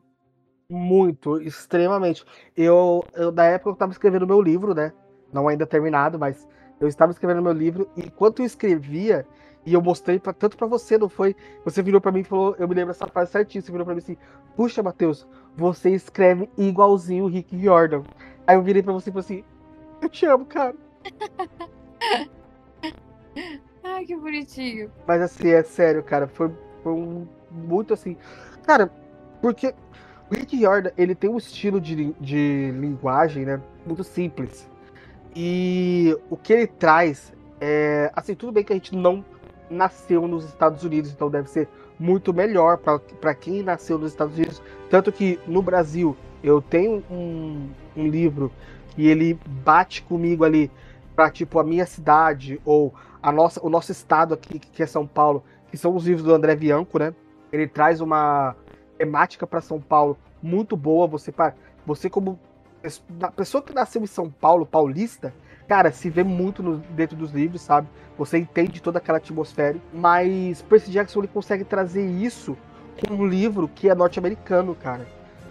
Muito, 0.69 1.41
extremamente. 1.41 2.25
Eu, 2.57 3.05
eu 3.13 3.31
na 3.31 3.45
época 3.45 3.69
eu 3.69 3.73
estava 3.73 3.91
escrevendo 3.93 4.27
meu 4.27 4.41
livro, 4.41 4.75
né? 4.75 4.91
Não 5.31 5.47
ainda 5.47 5.65
terminado, 5.65 6.19
mas 6.19 6.45
eu 6.77 6.89
estava 6.89 7.13
escrevendo 7.13 7.41
meu 7.41 7.53
livro 7.53 7.89
e 7.95 8.01
enquanto 8.01 8.39
eu 8.39 8.45
escrevia 8.45 9.25
e 9.65 9.73
eu 9.73 9.81
mostrei 9.81 10.19
pra, 10.19 10.33
tanto 10.33 10.57
para 10.57 10.67
você, 10.67 10.97
não 10.97 11.07
foi? 11.07 11.37
Você 11.63 11.81
virou 11.81 12.01
para 12.01 12.11
mim 12.11 12.19
e 12.19 12.25
falou, 12.25 12.53
eu 12.59 12.67
me 12.67 12.75
lembro 12.75 12.91
essa 12.91 13.07
frase 13.07 13.31
certinho, 13.31 13.61
você 13.61 13.71
virou 13.71 13.85
para 13.85 13.95
mim 13.95 14.01
assim: 14.01 14.17
"Puxa, 14.57 14.83
Matheus, 14.83 15.25
você 15.55 15.91
escreve 15.91 16.49
igualzinho 16.57 17.23
o 17.23 17.29
Rick 17.29 17.57
Jordan". 17.57 18.03
Aí 18.45 18.57
eu 18.57 18.61
virei 18.61 18.83
para 18.83 18.91
você 18.91 19.09
e 19.09 19.13
falei 19.13 19.25
assim: 19.25 19.43
"Eu 20.01 20.09
te 20.09 20.25
amo, 20.25 20.45
cara". 20.45 20.75
Ai, 23.83 24.05
que 24.05 24.15
bonitinho. 24.15 24.91
Mas 25.07 25.21
assim, 25.21 25.49
é 25.49 25.63
sério, 25.63 26.03
cara. 26.03 26.27
Foi, 26.27 26.51
foi 26.83 26.93
um, 26.93 27.27
muito 27.51 27.93
assim. 27.93 28.15
Cara, 28.63 28.91
porque 29.41 29.73
o 30.29 30.35
Rick 30.35 30.59
Jordan, 30.59 30.91
ele 30.97 31.15
tem 31.15 31.29
um 31.29 31.37
estilo 31.37 31.81
de, 31.81 32.13
de 32.19 32.71
linguagem, 32.75 33.45
né? 33.45 33.61
Muito 33.85 34.03
simples. 34.03 34.69
E 35.35 36.17
o 36.29 36.37
que 36.37 36.53
ele 36.53 36.67
traz 36.67 37.33
é. 37.59 38.11
Assim, 38.15 38.35
tudo 38.35 38.51
bem 38.51 38.63
que 38.63 38.73
a 38.73 38.75
gente 38.75 38.95
não 38.95 39.23
nasceu 39.69 40.27
nos 40.27 40.45
Estados 40.45 40.83
Unidos, 40.83 41.11
então 41.11 41.29
deve 41.29 41.49
ser 41.49 41.67
muito 41.99 42.33
melhor 42.33 42.77
para 42.77 43.35
quem 43.35 43.61
nasceu 43.61 43.97
nos 43.97 44.11
Estados 44.11 44.35
Unidos. 44.35 44.61
Tanto 44.89 45.11
que 45.11 45.39
no 45.45 45.61
Brasil 45.61 46.15
eu 46.43 46.61
tenho 46.61 47.03
um, 47.11 47.69
um 47.95 48.07
livro 48.07 48.51
e 48.97 49.07
ele 49.07 49.37
bate 49.63 50.01
comigo 50.03 50.43
ali 50.43 50.71
para 51.19 51.29
tipo 51.29 51.59
a 51.59 51.65
minha 51.65 51.85
cidade 51.85 52.61
ou 52.63 52.93
a 53.21 53.29
nossa, 53.29 53.59
o 53.61 53.69
nosso 53.69 53.91
estado 53.91 54.33
aqui, 54.33 54.57
que 54.57 54.81
é 54.81 54.85
São 54.85 55.05
Paulo, 55.05 55.43
que 55.69 55.77
são 55.77 55.93
os 55.93 56.07
livros 56.07 56.23
do 56.23 56.33
André 56.33 56.55
Bianco, 56.55 56.97
né? 56.97 57.13
Ele 57.51 57.67
traz 57.67 57.99
uma 57.99 58.55
temática 58.97 59.45
para 59.45 59.59
São 59.59 59.81
Paulo 59.81 60.17
muito 60.41 60.77
boa. 60.77 61.07
Você, 61.07 61.33
você 61.85 62.09
como 62.09 62.39
pessoa 63.35 63.61
que 63.61 63.73
nasceu 63.73 64.01
em 64.01 64.07
São 64.07 64.29
Paulo, 64.29 64.65
paulista, 64.65 65.33
cara, 65.67 65.91
se 65.91 66.09
vê 66.09 66.23
muito 66.23 66.63
no, 66.63 66.77
dentro 66.77 67.17
dos 67.17 67.33
livros, 67.33 67.63
sabe? 67.63 67.89
Você 68.17 68.37
entende 68.37 68.81
toda 68.81 68.99
aquela 68.99 69.17
atmosfera. 69.17 69.77
Mas 69.93 70.61
Percy 70.61 70.89
Jackson 70.89 71.19
ele 71.19 71.27
consegue 71.27 71.65
trazer 71.65 72.05
isso 72.05 72.55
com 73.05 73.13
um 73.13 73.27
livro 73.27 73.67
que 73.67 73.89
é 73.89 73.93
norte-americano, 73.93 74.73
cara, 74.73 75.05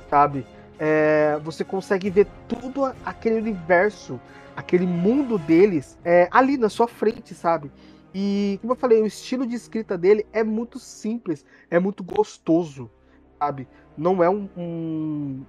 sabe? 0.09 0.47
É, 0.79 1.39
você 1.43 1.65
consegue 1.65 2.09
ver 2.09 2.27
tudo 2.47 2.85
aquele 3.05 3.37
universo 3.37 4.21
aquele 4.59 4.87
mundo 4.87 5.39
deles 5.39 5.97
é, 6.05 6.29
ali 6.33 6.57
na 6.57 6.69
sua 6.69 6.89
frente, 6.89 7.33
sabe? 7.33 7.71
E, 8.13 8.59
como 8.61 8.73
eu 8.73 8.77
falei, 8.77 9.01
o 9.01 9.07
estilo 9.07 9.47
de 9.47 9.55
escrita 9.55 9.97
dele 9.97 10.27
é 10.33 10.43
muito 10.43 10.81
simples, 10.81 11.47
é 11.71 11.79
muito 11.79 12.03
gostoso, 12.03 12.91
sabe? 13.39 13.69
Não 13.97 14.21
é 14.21 14.29
um, 14.29 14.49
um 14.57 15.45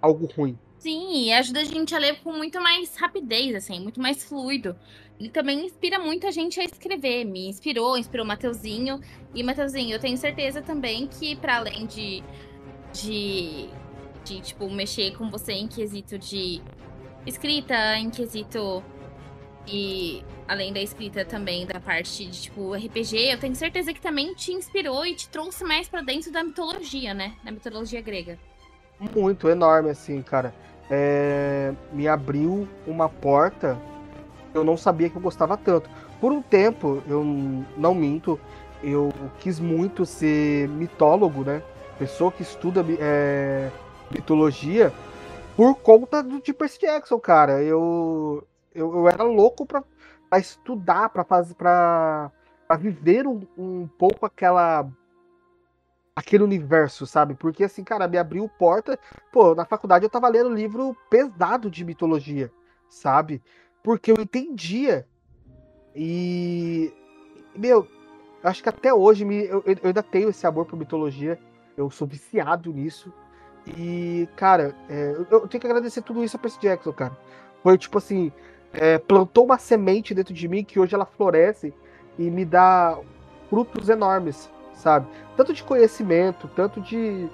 algo 0.00 0.26
ruim. 0.26 0.56
Sim, 0.78 1.24
e 1.24 1.32
ajuda 1.32 1.60
a 1.60 1.64
gente 1.64 1.92
a 1.92 1.98
ler 1.98 2.20
com 2.22 2.32
muito 2.32 2.60
mais 2.60 2.94
rapidez, 2.96 3.52
assim, 3.56 3.80
muito 3.80 4.00
mais 4.00 4.22
fluido. 4.22 4.76
Ele 5.18 5.28
também 5.28 5.66
inspira 5.66 5.98
muito 5.98 6.28
a 6.28 6.30
gente 6.30 6.60
a 6.60 6.64
escrever. 6.64 7.24
Me 7.24 7.48
inspirou, 7.48 7.98
inspirou 7.98 8.24
o 8.24 8.28
Mateuzinho. 8.28 9.00
E, 9.34 9.42
Mateuzinho, 9.42 9.92
eu 9.92 9.98
tenho 9.98 10.16
certeza 10.16 10.62
também 10.62 11.08
que, 11.08 11.34
para 11.34 11.56
além 11.56 11.86
de, 11.86 12.22
de, 12.92 13.68
de, 14.24 14.40
tipo, 14.40 14.68
mexer 14.70 15.16
com 15.16 15.30
você 15.30 15.52
em 15.52 15.68
quesito 15.68 16.18
de 16.18 16.62
escrita 17.26 17.96
em 17.96 18.10
quesito 18.10 18.82
e 19.66 20.24
além 20.48 20.72
da 20.72 20.80
escrita 20.80 21.24
também 21.24 21.64
da 21.64 21.78
parte 21.78 22.26
de 22.26 22.42
tipo 22.42 22.74
RPG, 22.74 23.32
eu 23.32 23.38
tenho 23.38 23.54
certeza 23.54 23.92
que 23.92 24.00
também 24.00 24.34
te 24.34 24.52
inspirou 24.52 25.06
e 25.06 25.14
te 25.14 25.28
trouxe 25.28 25.62
mais 25.62 25.88
para 25.88 26.02
dentro 26.02 26.32
da 26.32 26.42
mitologia, 26.42 27.14
né? 27.14 27.34
Da 27.44 27.52
mitologia 27.52 28.00
grega. 28.00 28.38
Muito 29.14 29.48
enorme 29.48 29.90
assim, 29.90 30.20
cara. 30.20 30.52
É... 30.90 31.72
me 31.92 32.08
abriu 32.08 32.68
uma 32.86 33.08
porta 33.08 33.80
eu 34.54 34.64
não 34.64 34.76
sabia 34.76 35.08
que 35.08 35.16
eu 35.16 35.22
gostava 35.22 35.56
tanto. 35.56 35.88
Por 36.20 36.32
um 36.32 36.42
tempo, 36.42 37.02
eu 37.08 37.24
não 37.76 37.94
minto, 37.94 38.38
eu 38.82 39.12
quis 39.40 39.58
muito 39.58 40.04
ser 40.06 40.68
mitólogo, 40.68 41.44
né? 41.44 41.62
Pessoa 41.98 42.30
que 42.30 42.42
estuda 42.42 42.84
é, 42.98 43.70
mitologia, 44.12 44.92
por 45.56 45.74
conta 45.76 46.22
do 46.22 46.40
de 46.40 46.52
Percy 46.52 46.80
Jackson, 46.80 47.18
cara. 47.18 47.62
Eu, 47.62 48.46
eu, 48.74 48.94
eu 48.94 49.08
era 49.08 49.22
louco 49.22 49.66
pra, 49.66 49.82
pra 50.28 50.38
estudar, 50.38 51.08
pra 51.10 51.24
fazer, 51.24 51.54
pra, 51.54 52.30
pra 52.66 52.76
viver 52.76 53.26
um, 53.26 53.42
um 53.56 53.88
pouco 53.98 54.24
aquela 54.26 54.88
aquele 56.14 56.44
universo, 56.44 57.06
sabe? 57.06 57.34
Porque 57.34 57.64
assim, 57.64 57.82
cara, 57.82 58.06
me 58.06 58.18
abriu 58.18 58.48
porta. 58.48 58.98
Pô, 59.32 59.54
na 59.54 59.64
faculdade 59.64 60.04
eu 60.04 60.10
tava 60.10 60.28
lendo 60.28 60.54
livro 60.54 60.96
pesado 61.10 61.70
de 61.70 61.84
mitologia, 61.84 62.52
sabe? 62.88 63.42
Porque 63.82 64.10
eu 64.10 64.16
entendia. 64.20 65.06
E. 65.94 66.92
Meu, 67.54 67.86
acho 68.42 68.62
que 68.62 68.68
até 68.68 68.92
hoje 68.94 69.24
me, 69.24 69.44
eu, 69.44 69.62
eu 69.66 69.76
ainda 69.84 70.02
tenho 70.02 70.30
esse 70.30 70.46
amor 70.46 70.66
por 70.66 70.78
mitologia. 70.78 71.38
Eu 71.76 71.90
sou 71.90 72.06
viciado 72.06 72.72
nisso. 72.72 73.12
E, 73.66 74.28
cara, 74.36 74.74
é, 74.88 75.14
eu 75.30 75.46
tenho 75.46 75.60
que 75.60 75.66
agradecer 75.66 76.02
tudo 76.02 76.24
isso 76.24 76.36
a 76.36 76.38
Percy 76.38 76.60
Jackson, 76.60 76.92
cara. 76.92 77.16
Foi 77.62 77.78
tipo 77.78 77.98
assim, 77.98 78.32
é, 78.72 78.98
plantou 78.98 79.44
uma 79.44 79.58
semente 79.58 80.14
dentro 80.14 80.34
de 80.34 80.48
mim 80.48 80.64
que 80.64 80.80
hoje 80.80 80.94
ela 80.94 81.06
floresce 81.06 81.72
e 82.18 82.30
me 82.30 82.44
dá 82.44 82.98
frutos 83.48 83.88
enormes, 83.88 84.50
sabe? 84.74 85.06
Tanto 85.36 85.52
de 85.52 85.62
conhecimento, 85.62 86.48
tanto 86.56 86.80
de, 86.80 87.28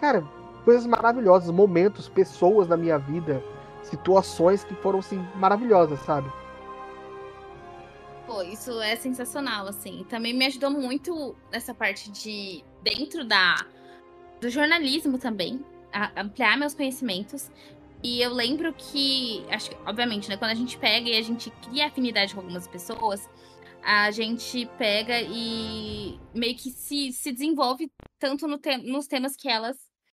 cara, 0.00 0.22
coisas 0.64 0.86
maravilhosas, 0.86 1.50
momentos, 1.50 2.08
pessoas 2.08 2.68
na 2.68 2.76
minha 2.76 2.98
vida, 2.98 3.42
situações 3.82 4.62
que 4.62 4.74
foram 4.76 5.00
assim 5.00 5.18
maravilhosas, 5.34 5.98
sabe? 6.00 6.30
Pô, 8.26 8.42
isso 8.42 8.80
é 8.80 8.94
sensacional, 8.96 9.66
assim. 9.66 10.06
Também 10.08 10.32
me 10.32 10.46
ajudou 10.46 10.70
muito 10.70 11.34
nessa 11.50 11.74
parte 11.74 12.10
de 12.10 12.64
dentro 12.82 13.24
da 13.24 13.56
do 14.40 14.50
jornalismo 14.50 15.18
também, 15.18 15.64
ampliar 16.16 16.56
meus 16.58 16.74
conhecimentos. 16.74 17.50
E 18.02 18.20
eu 18.20 18.32
lembro 18.32 18.72
que, 18.74 19.44
acho 19.48 19.70
que, 19.70 19.76
obviamente, 19.86 20.28
né, 20.28 20.36
quando 20.36 20.50
a 20.50 20.56
gente 20.56 20.76
pega 20.76 21.08
e 21.08 21.16
a 21.16 21.22
gente 21.22 21.50
cria 21.62 21.86
afinidade 21.86 22.34
com 22.34 22.40
algumas 22.40 22.66
pessoas, 22.66 23.28
a 23.82 24.10
gente 24.10 24.66
pega 24.78 25.20
e 25.20 26.18
meio 26.34 26.56
que 26.56 26.70
se, 26.70 27.12
se 27.12 27.32
desenvolve 27.32 27.90
tanto 28.18 28.46
no 28.46 28.58
te 28.58 28.76
nos 28.76 29.06
temas 29.06 29.36
que 29.36 29.48
elas, 29.48 29.76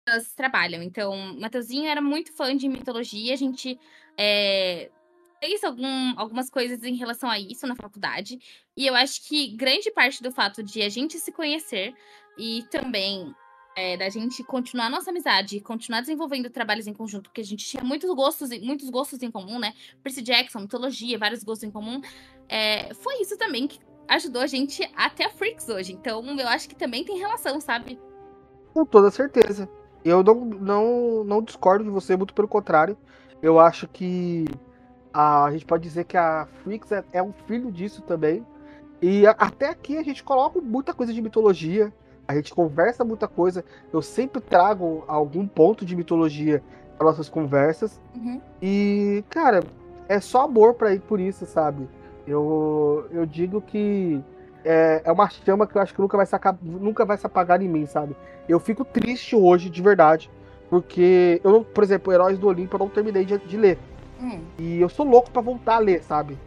elas 0.07 0.33
trabalham. 0.33 0.81
Então, 0.81 1.35
Mateuzinho 1.39 1.87
era 1.87 2.01
muito 2.01 2.33
fã 2.33 2.55
de 2.55 2.69
mitologia, 2.69 3.33
a 3.33 3.37
gente 3.37 3.77
é, 4.17 4.89
fez 5.41 5.61
algum, 5.63 6.17
algumas 6.17 6.49
coisas 6.49 6.83
em 6.83 6.95
relação 6.95 7.29
a 7.29 7.37
isso 7.37 7.67
na 7.67 7.75
faculdade. 7.75 8.39
E 8.77 8.87
eu 8.87 8.95
acho 8.95 9.27
que 9.27 9.55
grande 9.57 9.91
parte 9.91 10.23
do 10.23 10.31
fato 10.31 10.63
de 10.63 10.81
a 10.81 10.89
gente 10.89 11.19
se 11.19 11.33
conhecer 11.33 11.93
e 12.37 12.63
também 12.71 13.33
é, 13.75 13.97
da 13.97 14.09
gente 14.09 14.43
continuar 14.43 14.89
nossa 14.89 15.09
amizade 15.09 15.59
continuar 15.59 16.01
desenvolvendo 16.01 16.49
trabalhos 16.49 16.87
em 16.87 16.93
conjunto, 16.93 17.29
porque 17.29 17.41
a 17.41 17.45
gente 17.45 17.65
tinha 17.65 17.83
muitos 17.83 18.13
gostos, 18.13 18.49
muitos 18.61 18.89
gostos 18.89 19.21
em 19.21 19.31
comum, 19.31 19.59
né? 19.59 19.73
Percy 20.03 20.21
Jackson, 20.21 20.59
mitologia, 20.59 21.17
vários 21.17 21.43
gostos 21.43 21.67
em 21.67 21.71
comum. 21.71 22.01
É, 22.47 22.93
foi 22.93 23.21
isso 23.21 23.37
também 23.37 23.67
que 23.67 23.79
ajudou 24.07 24.41
a 24.41 24.47
gente 24.47 24.87
até 24.95 25.25
a 25.25 25.29
Freaks 25.29 25.69
hoje. 25.69 25.93
Então, 25.93 26.23
eu 26.39 26.47
acho 26.47 26.67
que 26.69 26.75
também 26.75 27.03
tem 27.03 27.17
relação, 27.17 27.59
sabe? 27.59 27.99
Com 28.73 28.85
toda 28.85 29.09
certeza. 29.09 29.69
Eu 30.03 30.23
não, 30.23 30.45
não, 30.45 31.23
não 31.23 31.41
discordo 31.41 31.83
de 31.83 31.89
você, 31.89 32.15
muito 32.15 32.33
pelo 32.33 32.47
contrário. 32.47 32.97
Eu 33.41 33.59
acho 33.59 33.87
que 33.87 34.45
a, 35.13 35.45
a 35.45 35.51
gente 35.51 35.65
pode 35.65 35.83
dizer 35.83 36.03
que 36.05 36.17
a 36.17 36.47
Freaks 36.63 36.91
é, 36.91 37.03
é 37.13 37.23
um 37.23 37.33
filho 37.47 37.71
disso 37.71 38.01
também. 38.01 38.45
E 39.01 39.25
a, 39.25 39.31
até 39.31 39.69
aqui 39.69 39.97
a 39.97 40.03
gente 40.03 40.23
coloca 40.23 40.59
muita 40.59 40.93
coisa 40.93 41.13
de 41.13 41.21
mitologia 41.21 41.93
a 42.27 42.35
gente 42.35 42.53
conversa 42.53 43.03
muita 43.03 43.27
coisa. 43.27 43.63
Eu 43.91 44.01
sempre 44.01 44.41
trago 44.41 45.03
algum 45.07 45.47
ponto 45.47 45.85
de 45.85 45.95
mitologia 45.95 46.63
para 46.97 47.07
nossas 47.07 47.29
conversas. 47.29 47.99
Uhum. 48.15 48.41
E, 48.61 49.23
cara, 49.29 49.63
é 50.07 50.19
só 50.19 50.41
amor 50.41 50.75
para 50.75 50.93
ir 50.93 51.01
por 51.01 51.19
isso, 51.19 51.45
sabe? 51.45 51.87
Eu, 52.25 53.07
eu 53.11 53.25
digo 53.25 53.61
que 53.61 54.21
é, 54.63 55.01
é 55.03 55.11
uma 55.11 55.29
chama 55.29 55.67
que 55.67 55.75
eu 55.75 55.81
acho 55.81 55.93
que 55.93 56.01
nunca 56.01 56.15
vai, 56.15 56.25
se 56.25 56.35
nunca 56.61 57.05
vai 57.05 57.17
se 57.17 57.25
apagar 57.25 57.61
em 57.61 57.67
mim, 57.67 57.85
sabe? 57.85 58.15
Eu 58.47 58.59
fico 58.59 58.85
triste 58.85 59.35
hoje, 59.35 59.69
de 59.69 59.81
verdade, 59.81 60.29
porque 60.69 61.41
eu 61.43 61.51
não, 61.51 61.63
por 61.63 61.83
exemplo, 61.83 62.13
Heróis 62.13 62.39
do 62.39 62.47
Olimpo 62.47 62.75
eu 62.75 62.79
não 62.79 62.89
terminei 62.89 63.25
de, 63.25 63.37
de 63.37 63.57
ler. 63.57 63.77
Uhum. 64.21 64.41
E 64.57 64.79
eu 64.79 64.87
sou 64.87 65.05
louco 65.05 65.29
para 65.31 65.41
voltar 65.41 65.75
a 65.75 65.79
ler, 65.79 66.01
sabe? 66.01 66.37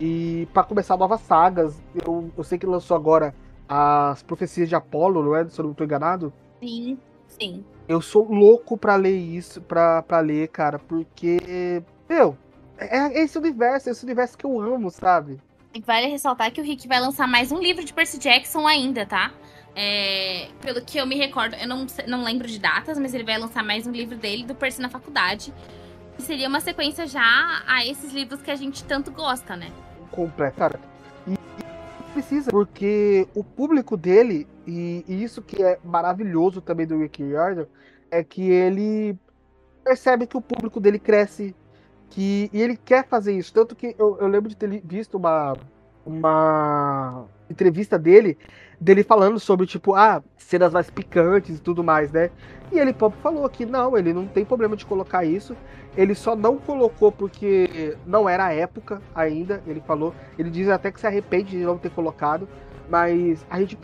E 0.00 0.48
para 0.54 0.62
começar 0.62 0.96
novas 0.96 1.20
sagas, 1.20 1.78
eu, 2.06 2.30
eu 2.36 2.44
sei 2.44 2.56
que 2.56 2.66
lançou 2.66 2.96
agora 2.96 3.34
as 3.68 4.22
profecias 4.22 4.68
de 4.68 4.74
Apolo, 4.74 5.22
não 5.22 5.36
é? 5.36 5.46
Se 5.48 5.60
eu 5.60 5.66
não 5.66 5.74
tô 5.74 5.84
enganado. 5.84 6.32
Sim, 6.60 6.98
sim. 7.26 7.64
Eu 7.86 8.00
sou 8.00 8.24
louco 8.30 8.76
pra 8.76 8.96
ler 8.96 9.16
isso, 9.16 9.60
pra, 9.60 10.02
pra 10.02 10.20
ler, 10.20 10.48
cara, 10.48 10.78
porque, 10.78 11.82
meu, 12.08 12.36
é, 12.78 13.18
é 13.18 13.22
esse 13.22 13.36
universo, 13.38 13.88
é 13.88 13.92
esse 13.92 14.04
universo 14.04 14.36
que 14.36 14.44
eu 14.44 14.60
amo, 14.60 14.90
sabe? 14.90 15.40
E 15.74 15.80
vale 15.80 16.06
ressaltar 16.06 16.50
que 16.50 16.60
o 16.60 16.64
Rick 16.64 16.88
vai 16.88 17.00
lançar 17.00 17.28
mais 17.28 17.52
um 17.52 17.58
livro 17.58 17.84
de 17.84 17.92
Percy 17.92 18.18
Jackson 18.18 18.66
ainda, 18.66 19.04
tá? 19.04 19.32
É, 19.76 20.48
pelo 20.60 20.82
que 20.82 20.98
eu 20.98 21.06
me 21.06 21.16
recordo, 21.16 21.54
eu 21.54 21.68
não, 21.68 21.86
não 22.06 22.24
lembro 22.24 22.48
de 22.48 22.58
datas, 22.58 22.98
mas 22.98 23.14
ele 23.14 23.24
vai 23.24 23.38
lançar 23.38 23.62
mais 23.62 23.86
um 23.86 23.92
livro 23.92 24.16
dele 24.16 24.44
do 24.44 24.54
Percy 24.54 24.80
na 24.80 24.88
faculdade. 24.88 25.52
Que 26.16 26.22
seria 26.22 26.48
uma 26.48 26.60
sequência 26.60 27.06
já 27.06 27.62
a 27.66 27.86
esses 27.86 28.12
livros 28.12 28.42
que 28.42 28.50
a 28.50 28.56
gente 28.56 28.82
tanto 28.84 29.12
gosta, 29.12 29.56
né? 29.56 29.70
Completo, 30.10 30.56
cara 30.56 30.80
precisa, 32.08 32.50
porque 32.50 33.26
o 33.34 33.42
público 33.44 33.96
dele, 33.96 34.46
e, 34.66 35.04
e 35.08 35.22
isso 35.22 35.42
que 35.42 35.62
é 35.62 35.78
maravilhoso 35.84 36.60
também 36.60 36.86
do 36.86 36.98
Rick 36.98 37.22
Riordan, 37.22 37.66
é 38.10 38.22
que 38.24 38.42
ele 38.42 39.16
percebe 39.84 40.26
que 40.26 40.36
o 40.36 40.40
público 40.40 40.80
dele 40.80 40.98
cresce, 40.98 41.54
que 42.10 42.50
e 42.52 42.60
ele 42.60 42.76
quer 42.76 43.06
fazer 43.06 43.32
isso. 43.32 43.52
Tanto 43.52 43.74
que 43.74 43.94
eu, 43.98 44.18
eu 44.18 44.26
lembro 44.26 44.48
de 44.48 44.56
ter 44.56 44.80
visto 44.84 45.16
uma, 45.16 45.56
uma 46.04 47.26
entrevista 47.50 47.98
dele, 47.98 48.36
dele 48.80 49.02
falando 49.02 49.38
sobre, 49.40 49.66
tipo, 49.66 49.94
ah, 49.94 50.22
cenas 50.36 50.72
mais 50.72 50.90
picantes 50.90 51.58
e 51.58 51.60
tudo 51.60 51.82
mais, 51.82 52.12
né? 52.12 52.30
E 52.70 52.78
ele 52.78 52.92
próprio 52.92 53.20
falou 53.22 53.48
que 53.48 53.64
não, 53.64 53.96
ele 53.96 54.12
não 54.12 54.26
tem 54.26 54.44
problema 54.44 54.76
de 54.76 54.86
colocar 54.86 55.24
isso. 55.24 55.56
Ele 55.96 56.14
só 56.14 56.36
não 56.36 56.58
colocou 56.58 57.10
porque 57.10 57.96
não 58.06 58.28
era 58.28 58.46
a 58.46 58.52
época 58.52 59.02
ainda, 59.14 59.62
ele 59.66 59.80
falou. 59.80 60.14
Ele 60.38 60.50
diz 60.50 60.68
até 60.68 60.92
que 60.92 61.00
se 61.00 61.06
arrepende 61.06 61.50
de 61.50 61.64
não 61.64 61.78
ter 61.78 61.90
colocado, 61.90 62.48
mas 62.88 63.44
a 63.50 63.58
gente 63.58 63.78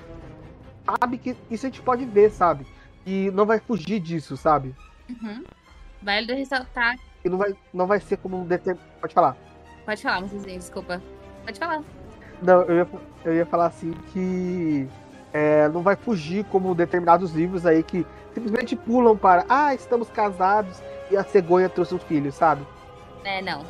sabe 0.84 1.18
que 1.18 1.36
isso 1.50 1.66
a 1.66 1.70
gente 1.70 1.82
pode 1.82 2.04
ver, 2.04 2.30
sabe? 2.30 2.66
E 3.06 3.30
não 3.32 3.46
vai 3.46 3.58
fugir 3.58 4.00
disso, 4.00 4.36
sabe? 4.36 4.74
Uhum. 5.08 5.44
Vale 6.02 6.34
ressaltar. 6.34 6.96
E 7.24 7.28
não 7.28 7.38
vai, 7.38 7.54
não 7.72 7.86
vai 7.86 8.00
ser 8.00 8.18
como 8.18 8.40
um 8.40 8.46
determinado. 8.46 8.88
Pode 9.00 9.14
falar. 9.14 9.36
Pode 9.84 10.02
falar, 10.02 10.20
Mocezinho, 10.20 10.58
desculpa. 10.58 11.02
Pode 11.44 11.58
falar. 11.58 11.82
Não, 12.44 12.62
eu 12.62 12.76
ia, 12.76 12.88
eu 13.24 13.34
ia 13.34 13.46
falar 13.46 13.66
assim 13.66 13.92
que 14.12 14.86
é, 15.32 15.66
não 15.68 15.80
vai 15.80 15.96
fugir 15.96 16.44
como 16.44 16.74
determinados 16.74 17.32
livros 17.32 17.64
aí 17.64 17.82
que 17.82 18.06
simplesmente 18.34 18.76
pulam 18.76 19.16
para 19.16 19.46
ah, 19.48 19.74
estamos 19.74 20.10
casados 20.10 20.76
e 21.10 21.16
a 21.16 21.24
cegonha 21.24 21.70
trouxe 21.70 21.94
um 21.94 21.98
filho, 21.98 22.30
sabe? 22.30 22.62
É, 23.24 23.40
não. 23.40 23.64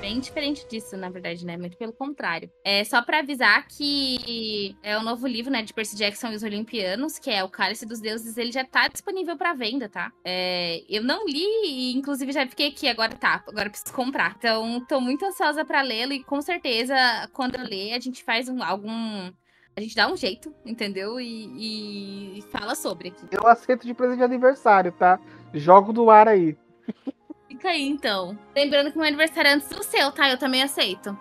Bem 0.00 0.20
diferente 0.20 0.66
disso, 0.68 0.96
na 0.96 1.10
verdade, 1.10 1.44
né? 1.44 1.56
Muito 1.56 1.76
pelo 1.76 1.92
contrário. 1.92 2.50
É 2.64 2.84
só 2.84 3.02
para 3.02 3.18
avisar 3.18 3.66
que 3.66 4.76
é 4.82 4.96
o 4.96 5.02
novo 5.02 5.26
livro, 5.26 5.50
né, 5.50 5.60
de 5.62 5.74
Percy 5.74 5.96
Jackson 5.96 6.28
e 6.28 6.36
os 6.36 6.44
Olimpianos, 6.44 7.18
que 7.18 7.30
é 7.30 7.42
o 7.42 7.48
Cálice 7.48 7.84
dos 7.84 8.00
Deuses, 8.00 8.36
ele 8.38 8.52
já 8.52 8.64
tá 8.64 8.86
disponível 8.86 9.36
para 9.36 9.54
venda, 9.54 9.88
tá? 9.88 10.12
É, 10.24 10.84
eu 10.88 11.02
não 11.02 11.26
li 11.26 11.44
e, 11.64 11.96
inclusive, 11.96 12.30
já 12.30 12.46
fiquei 12.46 12.68
aqui, 12.68 12.88
agora 12.88 13.14
tá, 13.16 13.42
agora 13.48 13.68
preciso 13.68 13.92
comprar. 13.92 14.36
Então, 14.38 14.84
tô 14.86 15.00
muito 15.00 15.24
ansiosa 15.24 15.64
para 15.64 15.82
lê-lo 15.82 16.12
e, 16.12 16.22
com 16.22 16.40
certeza, 16.40 16.94
quando 17.32 17.56
eu 17.56 17.64
ler, 17.64 17.94
a 17.94 18.00
gente 18.00 18.22
faz 18.22 18.48
um, 18.48 18.62
algum 18.62 19.32
a 19.76 19.80
gente 19.80 19.94
dá 19.94 20.10
um 20.10 20.16
jeito, 20.16 20.52
entendeu? 20.66 21.20
E, 21.20 22.38
e, 22.38 22.42
fala 22.50 22.74
sobre 22.74 23.08
aqui. 23.08 23.26
Eu 23.30 23.46
aceito 23.46 23.86
de 23.86 23.94
presente 23.94 24.18
de 24.18 24.24
aniversário, 24.24 24.90
tá? 24.90 25.20
Jogo 25.54 25.92
do 25.92 26.10
ar 26.10 26.26
aí. 26.26 26.56
Fica 27.58 27.70
aí, 27.70 27.88
então. 27.88 28.38
Lembrando 28.54 28.92
que 28.92 28.96
meu 28.96 29.06
aniversário 29.06 29.48
é 29.48 29.54
antes 29.54 29.68
do 29.68 29.82
seu, 29.82 30.12
tá? 30.12 30.30
Eu 30.30 30.38
também 30.38 30.62
aceito. 30.62 31.18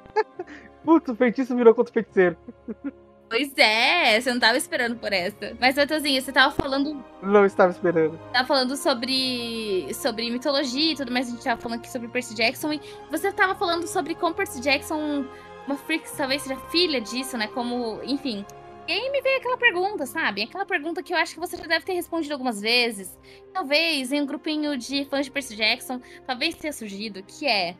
Putz, 0.82 1.10
o 1.10 1.14
feitiço 1.14 1.54
virou 1.54 1.74
contra 1.74 1.90
o 1.90 1.92
feiticeiro. 1.92 2.38
Pois 3.28 3.52
é, 3.58 4.18
você 4.18 4.32
não 4.32 4.40
tava 4.40 4.56
esperando 4.56 4.96
por 4.96 5.12
essa. 5.12 5.54
Mas, 5.60 5.76
Matheusinho, 5.76 6.22
você 6.22 6.32
tava 6.32 6.54
falando. 6.54 7.04
Não 7.22 7.44
estava 7.44 7.70
esperando. 7.70 8.18
Tava 8.32 8.48
falando 8.48 8.74
sobre, 8.78 9.92
sobre 9.92 10.30
mitologia 10.30 10.92
e 10.92 10.96
tudo 10.96 11.12
mais. 11.12 11.28
A 11.28 11.30
gente 11.32 11.44
tava 11.44 11.60
falando 11.60 11.80
aqui 11.80 11.90
sobre 11.90 12.08
Percy 12.08 12.34
Jackson. 12.34 12.72
E 12.72 12.80
você 13.10 13.30
tava 13.30 13.54
falando 13.54 13.86
sobre 13.86 14.14
como 14.14 14.34
Percy 14.34 14.58
Jackson 14.58 15.26
uma 15.66 15.76
freak 15.76 16.10
talvez 16.16 16.42
seja 16.42 16.56
filha 16.70 17.00
disso, 17.00 17.36
né? 17.36 17.46
Como, 17.48 18.00
enfim. 18.02 18.44
E 18.88 18.92
aí 18.92 19.10
me 19.10 19.20
veio 19.22 19.38
aquela 19.38 19.56
pergunta, 19.56 20.06
sabe? 20.06 20.42
Aquela 20.42 20.66
pergunta 20.66 21.02
que 21.02 21.14
eu 21.14 21.16
acho 21.16 21.34
que 21.34 21.40
você 21.40 21.56
já 21.56 21.66
deve 21.66 21.84
ter 21.84 21.92
respondido 21.92 22.34
algumas 22.34 22.60
vezes. 22.60 23.16
Talvez 23.52 24.10
em 24.10 24.20
um 24.20 24.26
grupinho 24.26 24.76
de 24.76 25.04
fãs 25.04 25.26
de 25.26 25.30
Percy 25.30 25.54
Jackson, 25.54 26.00
talvez 26.26 26.56
tenha 26.56 26.72
surgido, 26.72 27.22
que 27.22 27.46
é 27.46 27.76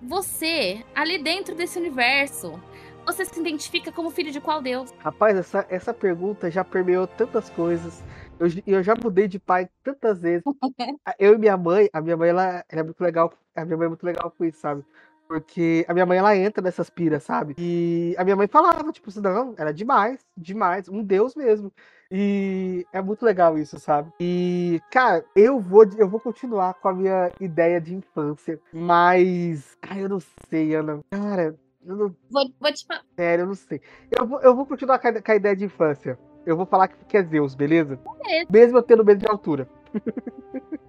você, 0.00 0.84
ali 0.94 1.18
dentro 1.18 1.54
desse 1.54 1.78
universo, 1.78 2.60
você 3.04 3.24
se 3.24 3.38
identifica 3.38 3.90
como 3.90 4.10
filho 4.10 4.30
de 4.30 4.40
qual 4.40 4.62
deus? 4.62 4.90
Rapaz, 4.98 5.36
essa, 5.36 5.66
essa 5.68 5.92
pergunta 5.92 6.50
já 6.50 6.64
permeou 6.64 7.06
tantas 7.06 7.50
coisas. 7.50 8.02
Eu, 8.38 8.46
eu 8.66 8.82
já 8.82 8.94
mudei 8.94 9.26
de 9.26 9.38
pai 9.38 9.68
tantas 9.82 10.20
vezes. 10.20 10.44
eu 11.18 11.34
e 11.34 11.38
minha 11.38 11.56
mãe, 11.56 11.88
a 11.92 12.00
minha 12.00 12.16
mãe, 12.16 12.30
ela, 12.30 12.64
ela 12.68 12.80
é 12.80 12.82
muito 12.82 13.00
legal. 13.00 13.32
A 13.56 13.64
minha 13.64 13.76
mãe 13.76 13.86
é 13.86 13.88
muito 13.88 14.04
legal 14.06 14.30
com 14.30 14.44
isso, 14.44 14.60
sabe? 14.60 14.84
Porque 15.26 15.84
a 15.88 15.94
minha 15.94 16.06
mãe, 16.06 16.18
ela 16.18 16.36
entra 16.36 16.62
nessas 16.62 16.90
piras, 16.90 17.22
sabe? 17.22 17.54
E 17.58 18.14
a 18.18 18.24
minha 18.24 18.36
mãe 18.36 18.46
falava, 18.46 18.92
tipo, 18.92 19.08
assim, 19.08 19.20
não, 19.20 19.54
era 19.56 19.72
demais, 19.72 20.20
demais, 20.36 20.88
um 20.88 21.02
deus 21.02 21.34
mesmo. 21.34 21.72
E 22.10 22.86
é 22.92 23.00
muito 23.00 23.24
legal 23.24 23.58
isso, 23.58 23.78
sabe? 23.80 24.12
E, 24.20 24.80
cara, 24.90 25.24
eu 25.34 25.58
vou, 25.58 25.84
eu 25.96 26.08
vou 26.08 26.20
continuar 26.20 26.74
com 26.74 26.88
a 26.88 26.94
minha 26.94 27.32
ideia 27.40 27.80
de 27.80 27.94
infância, 27.94 28.60
mas. 28.72 29.76
Ai, 29.82 30.04
eu 30.04 30.08
não 30.08 30.20
sei, 30.48 30.74
Ana. 30.74 31.00
Cara, 31.10 31.58
eu 31.84 31.96
não. 31.96 32.16
Vou, 32.30 32.50
vou 32.60 32.72
te 32.72 32.86
falar. 32.86 33.02
Sério, 33.16 33.42
eu 33.42 33.46
não 33.46 33.54
sei. 33.54 33.80
Eu 34.16 34.26
vou, 34.26 34.40
eu 34.42 34.54
vou 34.54 34.66
continuar 34.66 34.98
com 34.98 35.08
a, 35.08 35.22
com 35.22 35.32
a 35.32 35.36
ideia 35.36 35.56
de 35.56 35.64
infância. 35.64 36.18
Eu 36.46 36.56
vou 36.56 36.66
falar 36.66 36.88
que, 36.88 37.04
que 37.04 37.16
é 37.16 37.22
Zeus, 37.22 37.54
beleza? 37.54 37.98
Beleza. 38.22 38.46
Mesmo 38.50 38.78
eu 38.78 38.82
tendo 38.82 39.04
medo 39.04 39.20
de 39.20 39.26
altura. 39.26 39.68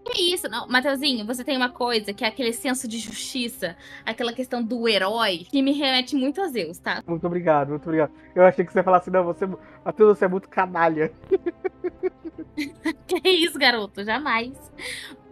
Que 0.06 0.34
isso? 0.34 0.48
Não, 0.48 0.68
Mateuzinho, 0.68 1.26
você 1.26 1.44
tem 1.44 1.58
uma 1.58 1.70
coisa 1.70 2.14
que 2.14 2.24
é 2.24 2.28
aquele 2.28 2.54
senso 2.54 2.88
de 2.88 3.00
justiça, 3.00 3.76
aquela 4.06 4.32
questão 4.32 4.64
do 4.64 4.88
herói, 4.88 5.46
que 5.50 5.64
me 5.64 5.74
remete 5.74 6.16
muito 6.16 6.42
a 6.42 6.48
Zeus, 6.48 6.78
tá? 6.78 7.02
Muito 7.08 7.26
obrigado, 7.26 7.70
muito 7.70 7.86
obrigado. 7.86 8.12
Eu 8.36 8.44
achei 8.44 8.64
que 8.64 8.72
você 8.72 8.80
ia 8.80 8.84
falar 8.84 8.98
assim, 8.98 9.10
não, 9.10 9.24
você, 9.24 9.48
Matheus, 9.84 10.18
você 10.18 10.26
é 10.26 10.28
muito 10.28 10.48
canalha. 10.48 11.12
que 13.08 13.30
isso, 13.30 13.58
garoto? 13.58 14.04
Jamais. 14.04 14.54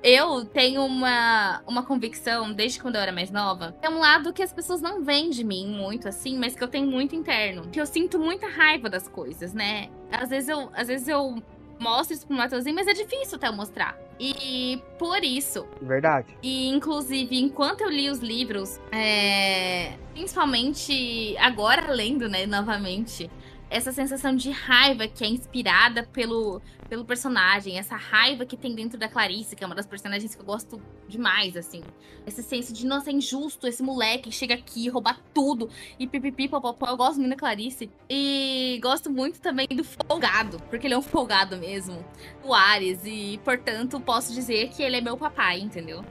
Eu 0.03 0.43
tenho 0.43 0.83
uma, 0.83 1.61
uma 1.65 1.83
convicção, 1.83 2.51
desde 2.51 2.81
quando 2.81 2.95
eu 2.95 3.01
era 3.01 3.11
mais 3.13 3.31
nova, 3.31 3.73
é 3.81 3.89
um 3.89 3.99
lado 3.99 4.33
que 4.33 4.43
as 4.43 4.51
pessoas 4.51 4.81
não 4.81 5.01
veem 5.01 5.29
de 5.29 5.45
mim 5.45 5.65
muito 5.65 6.09
assim, 6.09 6.37
mas 6.37 6.55
que 6.55 6.63
eu 6.63 6.67
tenho 6.67 6.85
muito 6.87 7.15
interno. 7.15 7.69
Que 7.69 7.79
eu 7.79 7.85
sinto 7.85 8.19
muita 8.19 8.47
raiva 8.47 8.89
das 8.89 9.07
coisas, 9.07 9.53
né? 9.53 9.89
Às 10.11 10.29
vezes 10.29 10.49
eu, 10.49 10.69
às 10.73 10.89
vezes 10.89 11.07
eu 11.07 11.41
mostra 11.83 12.15
isso 12.15 12.25
pro 12.25 12.35
Matheusinho, 12.35 12.73
mas 12.73 12.87
é 12.87 12.93
difícil 12.93 13.35
até 13.35 13.49
eu 13.49 13.53
mostrar. 13.53 13.97
E 14.19 14.81
por 14.97 15.23
isso. 15.23 15.67
Verdade. 15.81 16.35
E, 16.41 16.69
inclusive, 16.69 17.37
enquanto 17.37 17.81
eu 17.81 17.89
li 17.89 18.09
os 18.09 18.19
livros, 18.19 18.79
é, 18.91 19.97
principalmente 20.13 21.35
agora 21.37 21.91
lendo, 21.91 22.29
né, 22.29 22.45
novamente, 22.45 23.29
essa 23.73 23.91
sensação 23.91 24.35
de 24.35 24.51
raiva 24.51 25.07
que 25.07 25.23
é 25.23 25.27
inspirada 25.27 26.03
pelo, 26.03 26.61
pelo 26.87 27.03
personagem, 27.03 27.79
essa 27.79 27.95
raiva 27.95 28.45
que 28.45 28.55
tem 28.55 28.75
dentro 28.75 28.99
da 28.99 29.09
Clarice, 29.09 29.55
que 29.55 29.63
é 29.63 29.67
uma 29.67 29.75
das 29.75 29.87
personagens 29.87 30.35
que 30.35 30.39
eu 30.39 30.45
gosto 30.45 30.79
demais, 31.07 31.57
assim. 31.57 31.81
Esse 32.23 32.43
senso 32.43 32.71
de, 32.71 32.85
nossa, 32.85 33.09
é 33.09 33.13
injusto 33.13 33.65
esse 33.65 33.81
moleque 33.81 34.31
chega 34.31 34.53
aqui, 34.53 34.87
roubar 34.89 35.19
tudo 35.33 35.71
e 35.97 36.05
pipipi, 36.05 36.47
popopó. 36.47 36.85
Eu 36.87 36.95
gosto 36.95 37.17
muito 37.17 37.31
da 37.31 37.35
Clarice. 37.35 37.89
E 38.07 38.79
gosto 38.79 39.09
muito 39.09 39.41
também 39.41 39.65
do 39.67 39.83
folgado, 39.83 40.59
porque 40.69 40.85
ele 40.85 40.93
é 40.93 40.97
um 40.97 41.01
folgado 41.01 41.57
mesmo, 41.57 42.05
o 42.43 42.53
Ares, 42.53 42.99
e 43.03 43.39
portanto 43.43 43.99
posso 43.99 44.33
dizer 44.33 44.69
que 44.69 44.83
ele 44.83 44.97
é 44.97 45.01
meu 45.01 45.17
papai, 45.17 45.59
entendeu? 45.59 46.05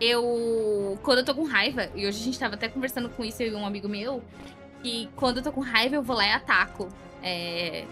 Eu, 0.00 0.96
quando 1.02 1.18
eu 1.18 1.24
tô 1.24 1.34
com 1.34 1.42
raiva, 1.42 1.90
e 1.96 2.06
hoje 2.06 2.20
a 2.20 2.24
gente 2.24 2.38
tava 2.38 2.54
até 2.54 2.68
conversando 2.68 3.08
com 3.10 3.24
isso, 3.24 3.42
eu 3.42 3.52
e 3.52 3.54
um 3.54 3.66
amigo 3.66 3.88
meu, 3.88 4.22
que 4.82 5.08
quando 5.16 5.38
eu 5.38 5.42
tô 5.42 5.52
com 5.52 5.60
raiva, 5.60 5.96
eu 5.96 6.02
vou 6.02 6.16
lá 6.16 6.26
e 6.26 6.32
ataco. 6.32 6.88
É, 7.22 7.84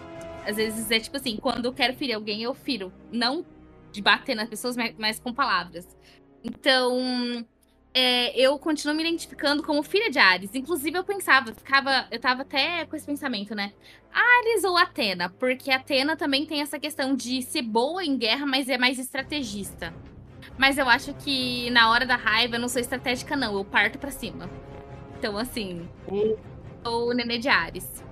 às 0.45 0.55
vezes 0.55 0.89
é 0.89 0.99
tipo 0.99 1.17
assim, 1.17 1.37
quando 1.37 1.65
eu 1.65 1.73
quero 1.73 1.93
ferir 1.93 2.15
alguém, 2.15 2.41
eu 2.41 2.53
firo. 2.53 2.91
Não 3.11 3.45
de 3.91 4.01
bater 4.01 4.35
nas 4.35 4.49
pessoas, 4.49 4.75
mas, 4.97 5.19
com 5.19 5.33
palavras. 5.33 5.97
Então, 6.43 7.45
é, 7.93 8.39
eu 8.39 8.57
continuo 8.59 8.95
me 8.95 9.03
identificando 9.03 9.63
como 9.63 9.81
filha 9.83 10.09
de 10.09 10.19
Ares. 10.19 10.53
Inclusive, 10.53 10.97
eu 10.97 11.03
pensava, 11.03 11.53
ficava, 11.53 12.07
eu 12.11 12.19
tava 12.19 12.43
até 12.43 12.85
com 12.85 12.95
esse 12.95 13.05
pensamento, 13.05 13.55
né? 13.55 13.73
Ares 14.13 14.63
ou 14.63 14.77
Atena? 14.77 15.29
Porque 15.29 15.71
Atena 15.71 16.15
também 16.15 16.45
tem 16.45 16.61
essa 16.61 16.79
questão 16.79 17.15
de 17.15 17.41
ser 17.41 17.63
boa 17.63 18.03
em 18.03 18.17
guerra, 18.17 18.45
mas 18.45 18.69
é 18.69 18.77
mais 18.77 18.99
estrategista. 18.99 19.93
Mas 20.57 20.77
eu 20.77 20.87
acho 20.89 21.13
que 21.15 21.69
na 21.71 21.89
hora 21.89 22.05
da 22.05 22.15
raiva 22.15 22.55
eu 22.55 22.59
não 22.59 22.67
sou 22.67 22.81
estratégica, 22.81 23.35
não. 23.35 23.57
Eu 23.57 23.65
parto 23.65 23.97
para 23.97 24.11
cima. 24.11 24.49
Então, 25.17 25.37
assim, 25.37 25.89
sou 26.83 27.09
o 27.09 27.13
Nenê 27.13 27.37
de 27.37 27.49
Ares. 27.49 28.03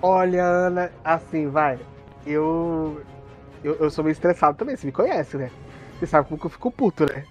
Olha, 0.00 0.44
Ana, 0.44 0.92
assim, 1.04 1.48
vai. 1.48 1.78
Eu, 2.26 3.02
eu. 3.64 3.74
Eu 3.74 3.90
sou 3.90 4.04
meio 4.04 4.12
estressado 4.12 4.56
também, 4.56 4.76
você 4.76 4.86
me 4.86 4.92
conhece, 4.92 5.36
né? 5.36 5.50
Você 5.98 6.06
sabe 6.06 6.28
como 6.28 6.38
que 6.38 6.46
eu 6.46 6.50
fico 6.50 6.70
puto, 6.70 7.04
né? 7.06 7.24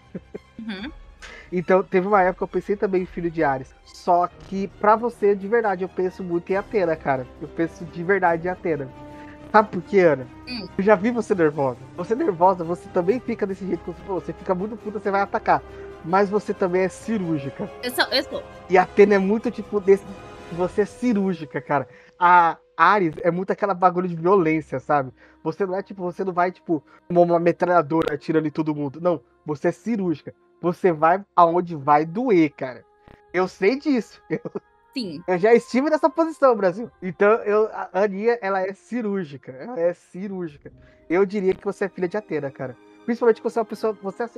Uhum. 0.60 0.92
Então, 1.52 1.82
teve 1.82 2.08
uma 2.08 2.22
época 2.22 2.40
que 2.40 2.44
eu 2.44 2.48
pensei 2.48 2.76
também 2.76 3.04
em 3.04 3.06
Filho 3.06 3.32
de 3.32 3.44
Ares. 3.44 3.74
Só 3.86 4.28
que, 4.28 4.68
pra 4.80 4.96
você, 4.96 5.34
de 5.34 5.48
verdade, 5.48 5.84
eu 5.84 5.90
penso 5.90 6.24
muito 6.24 6.52
em 6.52 6.58
Atena, 6.58 6.96
cara. 6.96 7.26
Eu 7.42 7.48
penso 7.48 7.86
de 7.86 8.04
verdade 8.04 8.48
em 8.48 8.52
Atena. 8.52 8.90
Sabe 9.52 9.70
por 9.70 9.82
quê, 9.82 10.00
Ana? 10.00 10.28
Hum. 10.48 10.68
Eu 10.78 10.84
já 10.84 10.96
vi 10.96 11.10
você 11.10 11.34
nervosa. 11.34 11.78
Você 11.96 12.16
nervosa, 12.16 12.64
você 12.64 12.90
também 12.90 13.20
fica 13.20 13.48
desse 13.48 13.66
jeito 13.66 13.80
que 13.80 13.92
você 13.92 14.02
falou. 14.06 14.20
Você 14.20 14.34
fica 14.34 14.54
muito 14.54 14.76
puta, 14.76 15.00
você 15.00 15.10
vai 15.10 15.22
atacar. 15.22 15.62
Mas 16.04 16.30
você 16.30 16.54
também 16.54 16.84
é 16.84 16.90
cirúrgica. 16.90 17.70
Eu 17.82 17.92
sou, 17.92 18.06
eu 18.06 18.24
sou. 18.24 18.44
E 18.70 18.78
a 18.78 18.84
Atena 18.84 19.16
é 19.16 19.18
muito 19.18 19.50
tipo 19.50 19.80
desse. 19.80 20.04
Você 20.54 20.82
é 20.82 20.86
cirúrgica, 20.86 21.62
cara. 21.62 21.88
A 22.20 22.58
Ares 22.76 23.16
é 23.22 23.32
muito 23.32 23.52
aquela 23.52 23.74
bagulho 23.74 24.08
de 24.08 24.16
violência, 24.16 24.80
sabe? 24.80 25.12
Você 25.44 25.66
não 25.66 25.76
é 25.76 25.84
tipo, 25.84 26.02
você 26.02 26.24
não 26.24 26.34
vai, 26.34 26.52
tipo, 26.52 26.84
como 27.08 27.22
uma 27.22 27.40
metralhadora 27.40 28.14
atirando 28.14 28.48
em 28.48 28.52
todo 28.52 28.76
mundo. 28.76 29.02
Não, 29.02 29.22
você 29.46 29.70
é 29.70 29.72
cirúrgica. 29.72 30.34
Você 30.62 30.92
vai 30.92 31.24
aonde 31.36 31.76
vai 31.76 32.06
doer, 32.06 32.52
cara. 32.52 32.86
Eu 33.34 33.48
sei 33.48 33.78
disso. 33.78 34.22
Eu, 34.98 35.04
Sim. 35.04 35.24
eu 35.28 35.38
já 35.38 35.54
estive 35.54 35.92
nessa 35.92 36.10
posição, 36.10 36.56
Brasil. 36.56 36.90
Então, 37.04 37.30
eu, 37.44 37.68
a 37.72 37.88
Aninha, 37.94 38.40
ela 38.42 38.66
é 38.66 38.74
cirúrgica. 38.74 39.52
Ela 39.52 39.80
é 39.80 39.94
cirúrgica. 39.94 40.72
Eu 41.08 41.24
diria 41.24 41.54
que 41.54 41.64
você 41.64 41.86
é 41.86 41.90
filha 41.90 42.08
de 42.08 42.18
Atena, 42.18 42.50
cara. 42.50 42.76
Principalmente 43.06 43.38
que 43.38 43.44
você 43.44 43.60
é 43.60 43.62
uma 43.62 43.68
pessoa. 43.68 43.94
Você, 44.02 44.24
é, 44.24 44.30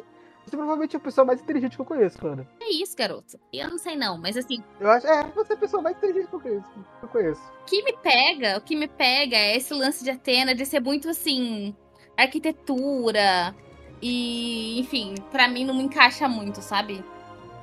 você 0.46 0.56
provavelmente 0.58 0.96
é 0.96 0.98
a 0.98 1.02
pessoa 1.02 1.26
mais 1.26 1.42
inteligente 1.42 1.76
que 1.76 1.82
eu 1.82 1.86
conheço, 1.86 2.18
mano. 2.24 2.48
É 2.60 2.72
isso, 2.72 2.96
garoto. 2.98 3.40
Eu 3.54 3.70
não 3.70 3.78
sei 3.78 3.96
não, 3.96 4.18
mas 4.18 4.36
assim, 4.36 4.64
Eu 4.80 4.90
acho. 4.90 5.06
É, 5.08 5.24
você 5.36 5.54
é 5.54 5.56
a 5.56 5.60
pessoa 5.60 5.82
mais 5.82 5.98
inteligente 5.98 6.28
que 6.28 6.36
eu 6.36 6.40
conheço. 6.40 6.70
Que 7.00 7.06
eu 7.06 7.10
conheço. 7.10 7.42
o 7.62 7.66
que 7.66 7.84
me 7.84 7.94
pega, 7.94 8.58
o 8.58 8.62
que 8.62 8.76
me 8.76 8.88
pega 8.88 9.36
é 9.38 9.56
esse 9.56 9.74
lance 9.74 10.04
de 10.04 10.10
Atena 10.10 10.56
de 10.56 10.66
ser 10.66 10.80
muito 10.80 11.10
assim, 11.10 11.76
arquitetura 12.18 13.56
e, 14.02 14.80
enfim, 14.80 15.16
pra 15.32 15.48
mim 15.48 15.66
não 15.66 15.74
me 15.74 15.84
encaixa 15.84 16.28
muito, 16.28 16.62
sabe? 16.62 17.04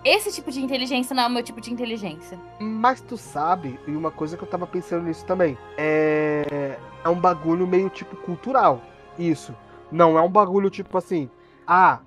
Esse 0.04 0.32
tipo 0.32 0.52
de 0.52 0.62
inteligência 0.62 1.16
não 1.16 1.24
é 1.24 1.26
o 1.26 1.30
meu 1.30 1.42
tipo 1.42 1.60
de 1.60 1.72
inteligência. 1.72 2.38
Mas 2.60 3.00
tu 3.00 3.16
sabe, 3.16 3.80
e 3.88 3.90
uma 3.90 4.10
coisa 4.12 4.36
que 4.36 4.44
eu 4.44 4.48
tava 4.48 4.66
pensando 4.66 5.04
nisso 5.04 5.24
também, 5.24 5.58
é. 5.76 6.78
É 7.04 7.08
um 7.08 7.18
bagulho 7.20 7.66
meio 7.66 7.88
tipo 7.88 8.16
cultural. 8.16 8.82
Isso. 9.18 9.54
Não 9.90 10.18
é 10.18 10.22
um 10.22 10.28
bagulho 10.28 10.68
tipo 10.68 10.98
assim, 10.98 11.30
ah, 11.66 12.00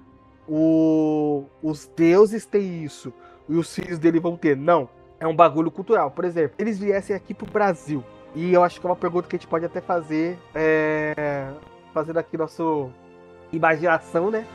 o... 0.49 1.45
os 1.61 1.87
deuses 1.95 2.45
têm 2.45 2.83
isso 2.83 3.13
e 3.47 3.55
os 3.55 3.73
filhos 3.73 3.99
dele 3.99 4.19
vão 4.19 4.35
ter. 4.35 4.57
Não. 4.57 4.89
É 5.19 5.27
um 5.27 5.35
bagulho 5.35 5.69
cultural. 5.69 6.11
Por 6.11 6.25
exemplo, 6.25 6.55
eles 6.57 6.79
viessem 6.79 7.15
aqui 7.15 7.33
pro 7.33 7.49
Brasil. 7.51 8.03
E 8.35 8.53
eu 8.53 8.63
acho 8.63 8.79
que 8.79 8.87
é 8.87 8.89
uma 8.89 8.95
pergunta 8.95 9.27
que 9.27 9.35
a 9.35 9.39
gente 9.39 9.47
pode 9.47 9.65
até 9.65 9.81
fazer. 9.81 10.37
É... 10.55 11.53
Fazendo 11.93 12.17
aqui 12.17 12.37
nosso 12.37 12.91
imaginação, 13.51 14.29
né? 14.29 14.45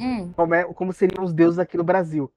Hum, 0.00 0.32
como, 0.32 0.54
é, 0.54 0.64
como 0.64 0.92
seriam 0.92 1.24
os 1.24 1.32
deuses 1.32 1.58
aqui 1.58 1.76
no 1.76 1.84
Brasil. 1.84 2.30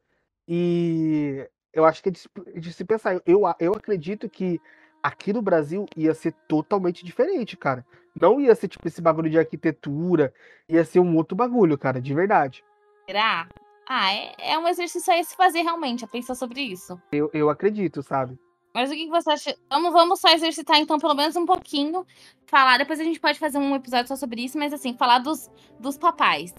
E 0.48 1.48
eu 1.74 1.86
acho 1.86 2.02
que 2.02 2.10
é 2.10 2.12
de, 2.12 2.20
se- 2.20 2.30
de 2.56 2.74
se 2.74 2.86
pensar. 2.86 3.22
Eu, 3.26 3.42
eu 3.60 3.74
acredito 3.74 4.30
que 4.30 4.60
aqui 5.04 5.34
no 5.34 5.42
Brasil 5.42 5.86
ia 5.96 6.14
ser 6.14 6.34
totalmente 6.48 7.04
diferente, 7.06 7.58
cara. 7.58 7.86
Não 8.20 8.40
ia 8.40 8.56
ser 8.56 8.68
tipo 8.68 8.88
esse 8.88 9.02
bagulho 9.02 9.30
de 9.30 9.38
arquitetura, 9.38 10.34
ia 10.70 10.86
ser 10.86 11.00
um 11.00 11.16
outro 11.18 11.36
bagulho, 11.36 11.78
cara, 11.78 12.02
de 12.02 12.14
verdade. 12.14 12.64
Será? 13.06 13.48
Ah, 13.88 14.14
é, 14.14 14.54
é 14.54 14.60
um 14.60 14.68
exercício 14.68 15.14
aí 15.14 15.24
se 15.24 15.36
fazer 15.36 15.62
realmente, 15.62 16.04
a 16.04 16.08
pensar 16.08 16.36
sobre 16.36 16.62
isso. 16.62 17.00
Eu, 17.12 17.30
eu 17.34 17.50
acredito, 17.50 18.02
sabe? 18.02 18.38
Mas 18.74 18.90
o 18.90 18.94
que, 18.94 19.06
que 19.06 19.12
você 19.12 19.32
acha? 19.32 19.56
Vamos, 19.70 19.94
vamos 19.94 20.20
só 20.20 20.30
exercitar, 20.30 20.78
então, 20.78 20.98
pelo 20.98 21.14
menos 21.14 21.36
um 21.36 21.46
pouquinho. 21.46 22.06
Falar, 22.48 22.78
depois 22.78 23.00
a 23.00 23.04
gente 23.04 23.20
pode 23.20 23.40
fazer 23.40 23.58
um 23.58 23.76
episódio 23.76 24.08
só 24.08 24.16
sobre 24.16 24.44
isso, 24.44 24.58
mas 24.58 24.74
assim, 24.74 24.98
falar 24.98 25.20
dos, 25.20 25.50
dos 25.80 25.98
papais. 25.98 26.54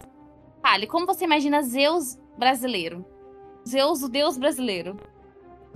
Fale, 0.63 0.87
como 0.87 1.05
você 1.05 1.25
imagina 1.25 1.63
Zeus 1.63 2.17
brasileiro? 2.39 3.05
Zeus, 3.69 4.03
o 4.03 4.09
deus 4.09 4.39
brasileiro. 4.39 4.97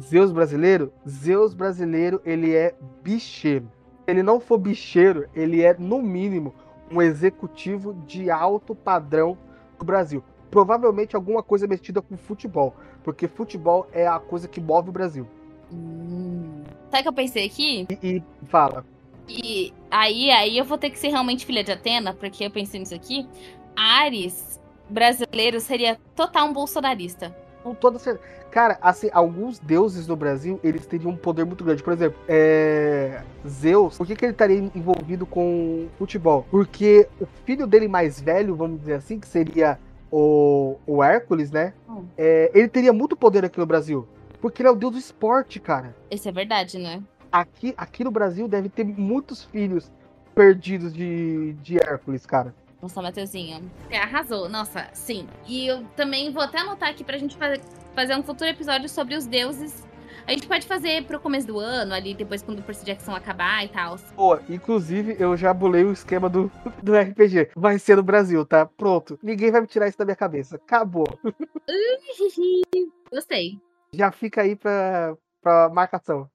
Zeus 0.00 0.32
brasileiro, 0.32 0.92
Zeus 1.06 1.52
brasileiro, 1.52 2.22
ele 2.24 2.54
é 2.54 2.74
bicheiro. 3.02 3.70
Se 4.04 4.10
ele 4.10 4.22
não 4.22 4.40
for 4.40 4.56
bicheiro, 4.56 5.28
ele 5.34 5.62
é, 5.62 5.76
no 5.76 6.00
mínimo, 6.00 6.54
um 6.90 7.02
executivo 7.02 7.92
de 8.06 8.30
alto 8.30 8.74
padrão 8.74 9.36
do 9.78 9.84
Brasil. 9.84 10.24
Provavelmente 10.50 11.14
alguma 11.14 11.42
coisa 11.42 11.66
metida 11.66 12.02
com 12.02 12.16
futebol, 12.16 12.74
porque 13.04 13.28
futebol 13.28 13.86
é 13.92 14.06
a 14.06 14.18
coisa 14.18 14.48
que 14.48 14.60
move 14.60 14.88
o 14.88 14.92
Brasil. 14.92 15.26
Hum. 15.72 16.62
Sabe 16.90 17.00
o 17.00 17.02
que 17.02 17.08
eu 17.08 17.12
pensei 17.12 17.46
aqui? 17.46 17.86
E, 18.02 18.16
e 18.16 18.22
fala, 18.46 18.84
E 19.28 19.72
aí, 19.90 20.30
aí 20.30 20.58
eu 20.58 20.64
vou 20.64 20.76
ter 20.76 20.90
que 20.90 20.98
ser 20.98 21.08
realmente 21.08 21.46
filha 21.46 21.62
de 21.62 21.70
Atena, 21.70 22.12
porque 22.14 22.44
eu 22.44 22.50
pensei 22.50 22.80
nisso 22.80 22.94
aqui. 22.94 23.28
Ares 23.76 24.60
brasileiro 24.88 25.60
seria 25.60 25.96
total 26.16 26.48
um 26.48 26.52
bolsonarista. 26.52 27.34
com 27.62 27.74
toda 27.74 27.98
certeza. 27.98 28.28
Cara, 28.50 28.78
assim, 28.82 29.08
alguns 29.12 29.60
deuses 29.60 30.08
no 30.08 30.16
Brasil, 30.16 30.58
eles 30.64 30.84
teriam 30.84 31.12
um 31.12 31.16
poder 31.16 31.44
muito 31.44 31.62
grande. 31.62 31.82
Por 31.82 31.92
exemplo, 31.92 32.18
é... 32.28 33.22
Zeus, 33.46 33.96
por 33.96 34.04
que, 34.06 34.16
que 34.16 34.24
ele 34.24 34.32
estaria 34.32 34.58
envolvido 34.74 35.24
com 35.24 35.86
futebol? 35.96 36.44
Porque 36.50 37.06
o 37.20 37.26
filho 37.44 37.66
dele 37.68 37.86
mais 37.86 38.20
velho, 38.20 38.56
vamos 38.56 38.80
dizer 38.80 38.94
assim, 38.94 39.20
que 39.20 39.28
seria 39.28 39.78
o, 40.10 40.76
o 40.86 41.02
Hércules, 41.02 41.50
né? 41.50 41.72
Hum. 41.88 42.04
É, 42.16 42.50
ele 42.54 42.68
teria 42.68 42.92
muito 42.92 43.16
poder 43.16 43.44
aqui 43.44 43.58
no 43.58 43.66
Brasil. 43.66 44.06
Porque 44.40 44.62
ele 44.62 44.68
é 44.68 44.72
o 44.72 44.76
deus 44.76 44.92
do 44.92 44.98
esporte, 44.98 45.60
cara. 45.60 45.94
Isso 46.10 46.28
é 46.28 46.32
verdade, 46.32 46.78
né? 46.78 47.02
Aqui, 47.30 47.74
aqui 47.76 48.02
no 48.02 48.10
Brasil 48.10 48.48
deve 48.48 48.68
ter 48.68 48.84
muitos 48.84 49.44
filhos 49.44 49.90
perdidos 50.34 50.92
de, 50.92 51.52
de 51.54 51.76
Hércules, 51.78 52.24
cara. 52.24 52.54
Nossa, 52.80 53.02
Matheusinho. 53.02 53.70
Você 53.86 53.96
arrasou. 53.96 54.48
Nossa, 54.48 54.88
sim. 54.94 55.28
E 55.46 55.66
eu 55.66 55.84
também 55.94 56.32
vou 56.32 56.42
até 56.42 56.58
anotar 56.58 56.88
aqui 56.88 57.04
pra 57.04 57.18
gente 57.18 57.36
fazer, 57.36 57.60
fazer 57.94 58.16
um 58.16 58.22
futuro 58.22 58.48
episódio 58.48 58.88
sobre 58.88 59.14
os 59.14 59.26
deuses. 59.26 59.86
A 60.26 60.32
gente 60.32 60.46
pode 60.46 60.66
fazer 60.66 61.04
pro 61.04 61.20
começo 61.20 61.46
do 61.46 61.58
ano, 61.58 61.92
ali 61.94 62.14
depois 62.14 62.42
quando 62.42 62.60
o 62.60 62.62
Percy 62.62 62.84
Jackson 62.84 63.14
acabar 63.14 63.64
e 63.64 63.68
tal. 63.68 63.96
Pô, 64.14 64.38
inclusive 64.48 65.16
eu 65.18 65.36
já 65.36 65.52
bulei 65.52 65.84
o 65.84 65.92
esquema 65.92 66.28
do, 66.28 66.50
do 66.82 66.96
RPG. 66.96 67.50
Vai 67.56 67.78
ser 67.78 67.96
no 67.96 68.02
Brasil, 68.02 68.44
tá? 68.44 68.66
Pronto. 68.66 69.18
Ninguém 69.22 69.50
vai 69.50 69.60
me 69.60 69.66
tirar 69.66 69.88
isso 69.88 69.98
da 69.98 70.04
minha 70.04 70.16
cabeça. 70.16 70.56
Acabou. 70.56 71.06
Gostei. 73.10 73.58
Já 73.92 74.12
fica 74.12 74.42
aí 74.42 74.54
pra, 74.54 75.16
pra 75.42 75.68
marcação. 75.68 76.30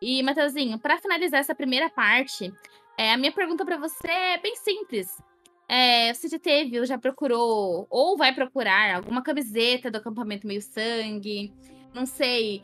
E, 0.00 0.22
Matheusinho, 0.22 0.78
pra 0.78 0.98
finalizar 0.98 1.40
essa 1.40 1.54
primeira 1.54 1.90
parte, 1.90 2.52
é, 2.96 3.12
a 3.12 3.16
minha 3.16 3.32
pergunta 3.32 3.64
pra 3.64 3.76
você 3.76 4.08
é 4.08 4.38
bem 4.38 4.56
simples. 4.56 5.20
É, 5.68 6.14
você 6.14 6.28
já 6.28 6.38
teve 6.38 6.78
ou 6.80 6.86
já 6.86 6.96
procurou, 6.96 7.86
ou 7.90 8.16
vai 8.16 8.34
procurar, 8.34 8.96
alguma 8.96 9.22
camiseta 9.22 9.90
do 9.90 9.98
acampamento 9.98 10.46
meio 10.46 10.62
sangue? 10.62 11.52
Não 11.92 12.06
sei, 12.06 12.62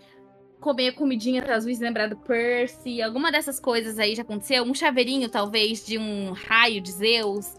comer 0.65 0.93
comidinha 0.93 1.45
azuis 1.53 1.79
lembrar 1.79 2.09
do 2.09 2.17
Percy? 2.17 3.03
Alguma 3.03 3.31
dessas 3.31 3.61
coisas 3.61 3.99
aí 3.99 4.15
já 4.15 4.23
aconteceu? 4.23 4.65
Um 4.65 4.73
chaveirinho, 4.73 5.29
talvez, 5.29 5.85
de 5.85 5.99
um 5.99 6.33
raio 6.33 6.81
de 6.81 6.91
Zeus? 6.91 7.55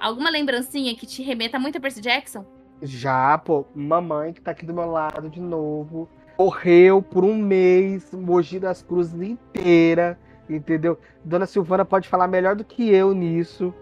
alguma 0.00 0.30
lembrancinha 0.30 0.96
que 0.96 1.06
te 1.06 1.22
remeta 1.22 1.60
muito 1.60 1.76
a 1.76 1.80
Percy 1.80 2.00
Jackson? 2.00 2.44
Já, 2.82 3.38
pô, 3.38 3.66
mamãe 3.74 4.32
que 4.32 4.40
tá 4.40 4.52
aqui 4.52 4.64
do 4.64 4.72
meu 4.72 4.90
lado 4.90 5.28
de 5.28 5.40
novo. 5.40 6.08
Correu 6.36 7.02
por 7.02 7.24
um 7.24 7.36
mês, 7.36 8.10
Mogi 8.12 8.58
das 8.58 8.82
Cruzes 8.82 9.20
inteira, 9.20 10.18
entendeu? 10.48 10.98
Dona 11.22 11.46
Silvana 11.46 11.84
pode 11.84 12.08
falar 12.08 12.26
melhor 12.26 12.56
do 12.56 12.64
que 12.64 12.90
eu 12.90 13.14
nisso. 13.14 13.72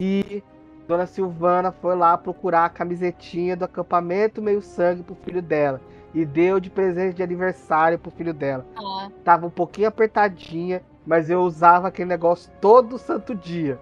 E 0.00 0.42
Dona 0.86 1.06
Silvana 1.06 1.72
foi 1.72 1.96
lá 1.96 2.16
procurar 2.18 2.66
a 2.66 2.70
camisetinha 2.70 3.56
do 3.56 3.64
acampamento 3.64 4.42
meio 4.42 4.60
sangue 4.60 5.02
pro 5.02 5.14
filho 5.14 5.40
dela. 5.40 5.80
E 6.14 6.24
deu 6.24 6.60
de 6.60 6.70
presente 6.70 7.16
de 7.16 7.22
aniversário 7.22 7.98
pro 7.98 8.10
filho 8.10 8.32
dela. 8.32 8.64
Ó, 8.76 9.08
Tava 9.24 9.46
um 9.46 9.50
pouquinho 9.50 9.88
apertadinha, 9.88 10.82
mas 11.04 11.28
eu 11.28 11.40
usava 11.40 11.88
aquele 11.88 12.08
negócio 12.08 12.52
todo 12.60 12.98
santo 12.98 13.34
dia. 13.34 13.80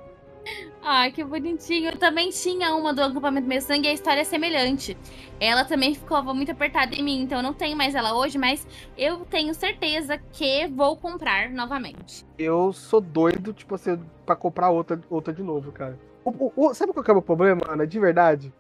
Ai, 0.85 1.13
que 1.13 1.23
bonitinho. 1.23 1.91
Eu 1.91 1.97
também 1.97 2.31
tinha 2.31 2.75
uma 2.75 2.93
do 2.93 3.03
acampamento 3.03 3.47
meio 3.47 3.63
sangue 3.63 3.87
e 3.87 3.91
a 3.91 3.95
história 3.95 4.23
é 4.23 4.25
semelhante. 4.25 4.97
Ela 5.39 5.65
também 5.65 5.95
ficava 5.95 6.33
muito 6.35 6.51
apertada 6.51 6.95
em 6.95 7.03
mim, 7.03 7.23
então 7.23 7.39
eu 7.39 7.43
não 7.43 7.53
tenho 7.53 7.77
mais 7.77 7.95
ela 7.95 8.15
hoje, 8.15 8.39
mas 8.39 8.67
eu 8.97 9.21
tenho 9.27 9.55
certeza 9.55 10.19
que 10.33 10.67
vou 10.69 10.97
comprar 10.97 11.51
novamente. 11.51 12.25
Eu 12.39 12.73
sou 12.73 13.01
doido, 13.01 13.53
tipo 13.53 13.75
assim, 13.75 14.01
pra 14.27 14.35
comprar 14.35 14.71
outra, 14.71 15.01
outra 15.09 15.33
de 15.33 15.43
novo, 15.43 15.71
cara. 15.71 15.99
O- 16.25 16.53
o- 16.57 16.75
sabe 16.75 16.93
qual 16.93 17.03
que 17.05 17.11
é 17.11 17.13
o 17.13 17.17
meu 17.17 17.23
problema, 17.23 17.61
Ana? 17.69 17.87
De 17.87 17.99
verdade? 17.99 18.53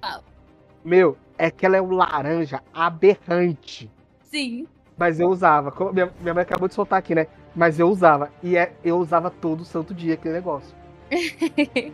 Qual? 0.00 0.22
Meu, 0.84 1.16
é 1.38 1.50
que 1.50 1.64
ela 1.64 1.76
é 1.76 1.82
um 1.82 1.92
laranja 1.92 2.62
aberrante. 2.72 3.90
Sim. 4.22 4.66
Mas 4.96 5.18
eu 5.18 5.28
usava. 5.28 5.72
Minha, 5.92 6.12
minha 6.20 6.34
mãe 6.34 6.42
acabou 6.42 6.68
de 6.68 6.74
soltar 6.74 6.98
aqui, 6.98 7.14
né? 7.14 7.26
Mas 7.54 7.78
eu 7.78 7.88
usava. 7.88 8.30
E 8.42 8.56
é, 8.56 8.72
eu 8.84 8.98
usava 8.98 9.30
todo 9.30 9.64
santo 9.64 9.94
dia 9.94 10.14
aquele 10.14 10.34
negócio. 10.34 10.74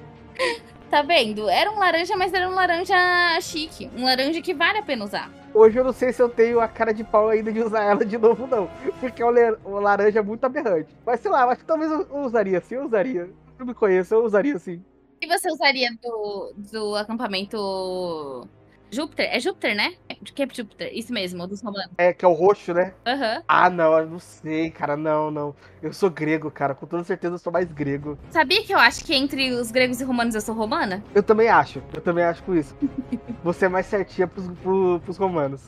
Tá 0.90 1.02
vendo? 1.02 1.48
Era 1.48 1.70
um 1.70 1.78
laranja, 1.78 2.16
mas 2.16 2.35
era 2.35 2.48
um 2.48 2.54
laranja 2.54 2.96
chique. 3.40 3.88
Um 3.96 4.04
laranja 4.04 4.42
que 4.42 4.52
vale 4.52 4.78
a 4.78 4.83
pena 4.83 5.04
usar. 5.04 5.30
Hoje 5.54 5.78
eu 5.78 5.85
não 5.85 5.92
sei 5.92 6.12
se 6.12 6.20
eu 6.20 6.28
tenho 6.28 6.61
a 6.61 6.66
cara 6.66 6.92
de 6.92 7.04
pau 7.04 7.28
ainda 7.28 7.52
de 7.52 7.61
usar 7.61 7.85
ela 7.85 8.04
de 8.04 8.18
novo, 8.18 8.44
não. 8.48 8.68
Porque 8.98 9.22
é 9.22 9.26
um, 9.64 9.78
laranja 9.78 10.20
muito 10.20 10.44
aberrante. 10.44 10.88
Mas 11.06 11.20
sei 11.20 11.30
lá, 11.30 11.42
eu 11.42 11.50
acho 11.50 11.61
que 11.61 11.66
talvez 11.66 11.92
eu 11.92 12.09
usaria 12.24 12.61
sim, 12.61 12.74
eu 12.74 12.87
usaria. 12.87 13.30
Eu 13.56 13.66
me 13.66 13.72
conheço, 13.72 14.14
eu 14.14 14.24
usaria 14.24 14.59
sim. 14.59 14.83
Você 15.31 15.51
usaria 15.51 15.90
do, 16.03 16.53
do 16.73 16.97
acampamento 16.97 18.49
Júpiter? 18.90 19.29
É 19.33 19.38
Júpiter, 19.38 19.77
né? 19.77 19.95
De 20.21 20.33
Cape 20.33 20.57
Júpiter. 20.57 20.90
Isso 20.93 21.12
mesmo, 21.12 21.47
dos 21.47 21.62
romanos. 21.62 21.93
É, 21.97 22.12
que 22.12 22.25
é 22.25 22.29
o 22.29 22.33
roxo, 22.33 22.75
né? 22.75 22.93
Aham. 23.07 23.43
Ah, 23.47 23.71
não, 23.71 23.97
eu 23.99 24.07
não 24.07 24.19
sei, 24.19 24.71
cara, 24.71 24.97
não, 24.97 25.31
não. 25.31 25.55
Eu 25.83 25.93
sou 25.93 26.11
grego, 26.11 26.51
cara, 26.51 26.75
com 26.75 26.87
toda 26.87 27.05
certeza 27.05 27.35
eu 27.35 27.38
sou 27.38 27.53
mais 27.53 27.71
grego. 27.73 28.19
Sabia 28.31 28.62
que 28.64 28.75
eu 28.75 28.79
acho 28.79 29.05
que 29.05 29.14
entre 29.14 29.53
os 29.53 29.71
gregos 29.71 30.01
e 30.01 30.05
romanos 30.05 30.35
eu 30.35 30.40
sou 30.40 30.55
romana? 30.55 31.03
Eu 31.14 31.23
também 31.23 31.49
acho, 31.49 31.81
eu 31.95 32.01
também 32.01 32.25
acho 32.25 32.43
com 32.43 32.55
isso. 32.55 32.77
Você 33.45 33.66
é 33.66 33.69
mais 33.69 33.87
certinha 33.87 34.27
pros, 34.27 34.47
pro- 34.59 35.01
pros 35.01 35.16
romanos. 35.16 35.62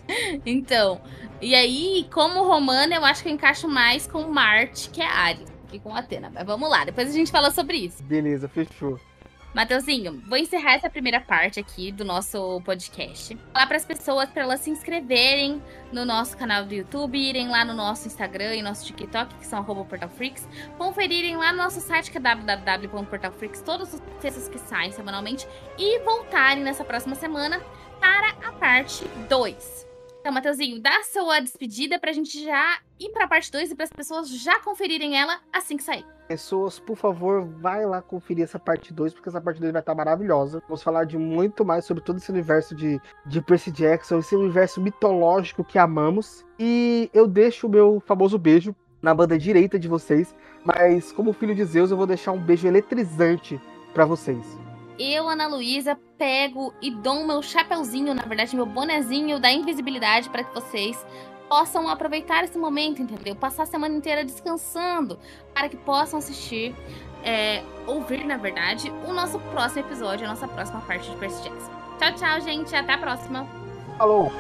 Então, 0.45 1.01
e 1.41 1.55
aí, 1.55 2.07
como 2.13 2.43
romana, 2.45 2.95
eu 2.97 3.05
acho 3.05 3.23
que 3.23 3.29
eu 3.29 3.33
encaixo 3.33 3.69
mais 3.69 4.07
com 4.07 4.23
Marte, 4.25 4.91
que 4.91 5.01
é 5.01 5.07
Ares, 5.07 5.49
que 5.69 5.79
com 5.79 5.95
Atena. 5.95 6.31
Mas 6.35 6.45
vamos 6.45 6.69
lá, 6.69 6.85
depois 6.85 7.09
a 7.09 7.13
gente 7.13 7.31
fala 7.31 7.51
sobre 7.51 7.79
isso. 7.79 8.03
Beleza, 8.03 8.49
fechou. 8.49 8.99
Mateuzinho, 9.55 10.23
vou 10.27 10.39
encerrar 10.39 10.77
essa 10.77 10.89
primeira 10.89 11.21
parte 11.21 11.61
aqui 11.61 11.93
do 11.93 12.07
nosso 12.07 12.59
podcast. 12.63 13.37
Falar 13.53 13.67
para 13.67 13.77
as 13.77 13.85
pessoas 13.85 14.31
para 14.31 14.45
elas 14.45 14.61
se 14.61 14.71
inscreverem 14.71 15.63
no 15.93 16.07
nosso 16.07 16.39
canal 16.39 16.65
do 16.65 16.73
YouTube, 16.73 17.19
irem 17.19 17.49
lá 17.49 17.63
no 17.63 17.75
nosso 17.75 18.07
Instagram 18.07 18.55
e 18.55 18.63
nosso 18.63 18.87
TikTok, 18.87 19.35
que 19.35 19.47
são 19.47 19.63
portalfreaks, 19.63 20.49
conferirem 20.79 21.37
lá 21.37 21.53
no 21.53 21.59
nosso 21.59 21.83
site 21.83 22.11
que 22.11 22.17
é 22.17 22.21
www.portalfreaks, 22.21 23.61
todos 23.61 23.93
os 23.93 24.01
textos 24.23 24.49
que 24.49 24.59
saem 24.59 24.91
semanalmente 24.91 25.47
e 25.79 25.99
voltarem 25.99 26.63
nessa 26.63 26.83
próxima 26.83 27.15
semana 27.15 27.61
para 28.01 28.31
a 28.49 28.53
parte 28.53 29.05
2. 29.29 29.87
Então, 30.21 30.33
Mateuzinho, 30.33 30.81
dá 30.81 31.03
sua 31.03 31.41
despedida 31.41 31.99
pra 31.99 32.13
gente 32.13 32.43
já 32.43 32.81
ir 32.99 33.11
pra 33.11 33.29
parte 33.29 33.51
2 33.53 33.73
e 33.73 33.75
para 33.75 33.85
as 33.85 33.93
pessoas 33.93 34.31
já 34.31 34.61
conferirem 34.61 35.21
ela 35.21 35.41
assim 35.53 35.77
que 35.77 35.83
sair. 35.83 36.07
Pessoas, 36.33 36.79
por 36.79 36.97
favor, 36.97 37.47
vai 37.61 37.85
lá 37.85 38.01
conferir 38.01 38.43
essa 38.43 38.59
parte 38.59 38.91
2, 38.91 39.13
porque 39.13 39.29
essa 39.29 39.39
parte 39.39 39.61
2 39.61 39.71
vai 39.71 39.83
estar 39.83 39.95
maravilhosa. 39.95 40.63
Vamos 40.67 40.83
falar 40.83 41.05
de 41.05 41.19
muito 41.19 41.63
mais 41.63 41.85
sobre 41.85 42.03
todo 42.03 42.17
esse 42.17 42.31
universo 42.31 42.75
de, 42.75 42.99
de 43.27 43.43
Percy 43.43 43.71
Jackson, 43.71 44.19
esse 44.19 44.35
universo 44.35 44.81
mitológico 44.81 45.63
que 45.63 45.79
amamos. 45.79 46.43
E 46.59 47.11
eu 47.13 47.29
deixo 47.29 47.67
o 47.67 47.71
meu 47.71 48.03
famoso 48.07 48.39
beijo 48.39 48.75
na 49.03 49.13
banda 49.13 49.39
direita 49.39 49.79
de 49.79 49.89
vocês, 49.89 50.35
mas 50.65 51.13
como 51.13 51.35
filho 51.35 51.55
de 51.55 51.67
Zeus, 51.67 51.91
eu 51.91 51.99
vou 51.99 52.07
deixar 52.07 52.33
um 52.33 52.41
beijo 52.41 52.67
eletrizante 52.67 53.61
pra 53.93 54.07
vocês. 54.07 54.59
eu, 54.99 55.29
Ana 55.29 55.47
Luísa, 55.47 55.99
pego 56.17 56.73
e 56.81 56.91
dou 56.91 57.27
meu 57.27 57.43
chapeuzinho, 57.43 58.15
na 58.15 58.23
verdade, 58.23 58.57
meu 58.57 58.65
bonezinho 58.65 59.39
da 59.39 59.53
invisibilidade 59.53 60.31
para 60.31 60.45
que 60.45 60.55
vocês 60.55 60.97
possam 61.53 61.87
aproveitar 61.87 62.45
esse 62.45 62.57
momento, 62.57 63.03
entendeu? 63.03 63.37
Passar 63.37 63.65
a 63.65 63.67
semana 63.67 63.95
inteira 63.95 64.25
descansando, 64.25 65.19
para 65.53 65.69
que 65.69 65.77
possam 65.77 66.19
assistir, 66.19 66.75
é, 67.23 67.63
ouvir, 67.87 68.25
na 68.25 68.39
verdade, 68.39 68.91
o 69.07 69.13
nosso 69.13 69.39
próximo 69.39 69.81
episódio, 69.81 70.25
a 70.25 70.31
nossa 70.31 70.49
próxima 70.49 70.81
parte 70.81 71.11
de 71.11 71.17
Percy 71.19 71.43
Jackson. 71.43 71.71
Tchau, 71.99 72.15
tchau, 72.15 72.41
gente. 72.41 72.75
Até 72.75 72.95
a 72.95 72.99
próxima. 72.99 73.47
Falou! 73.99 74.33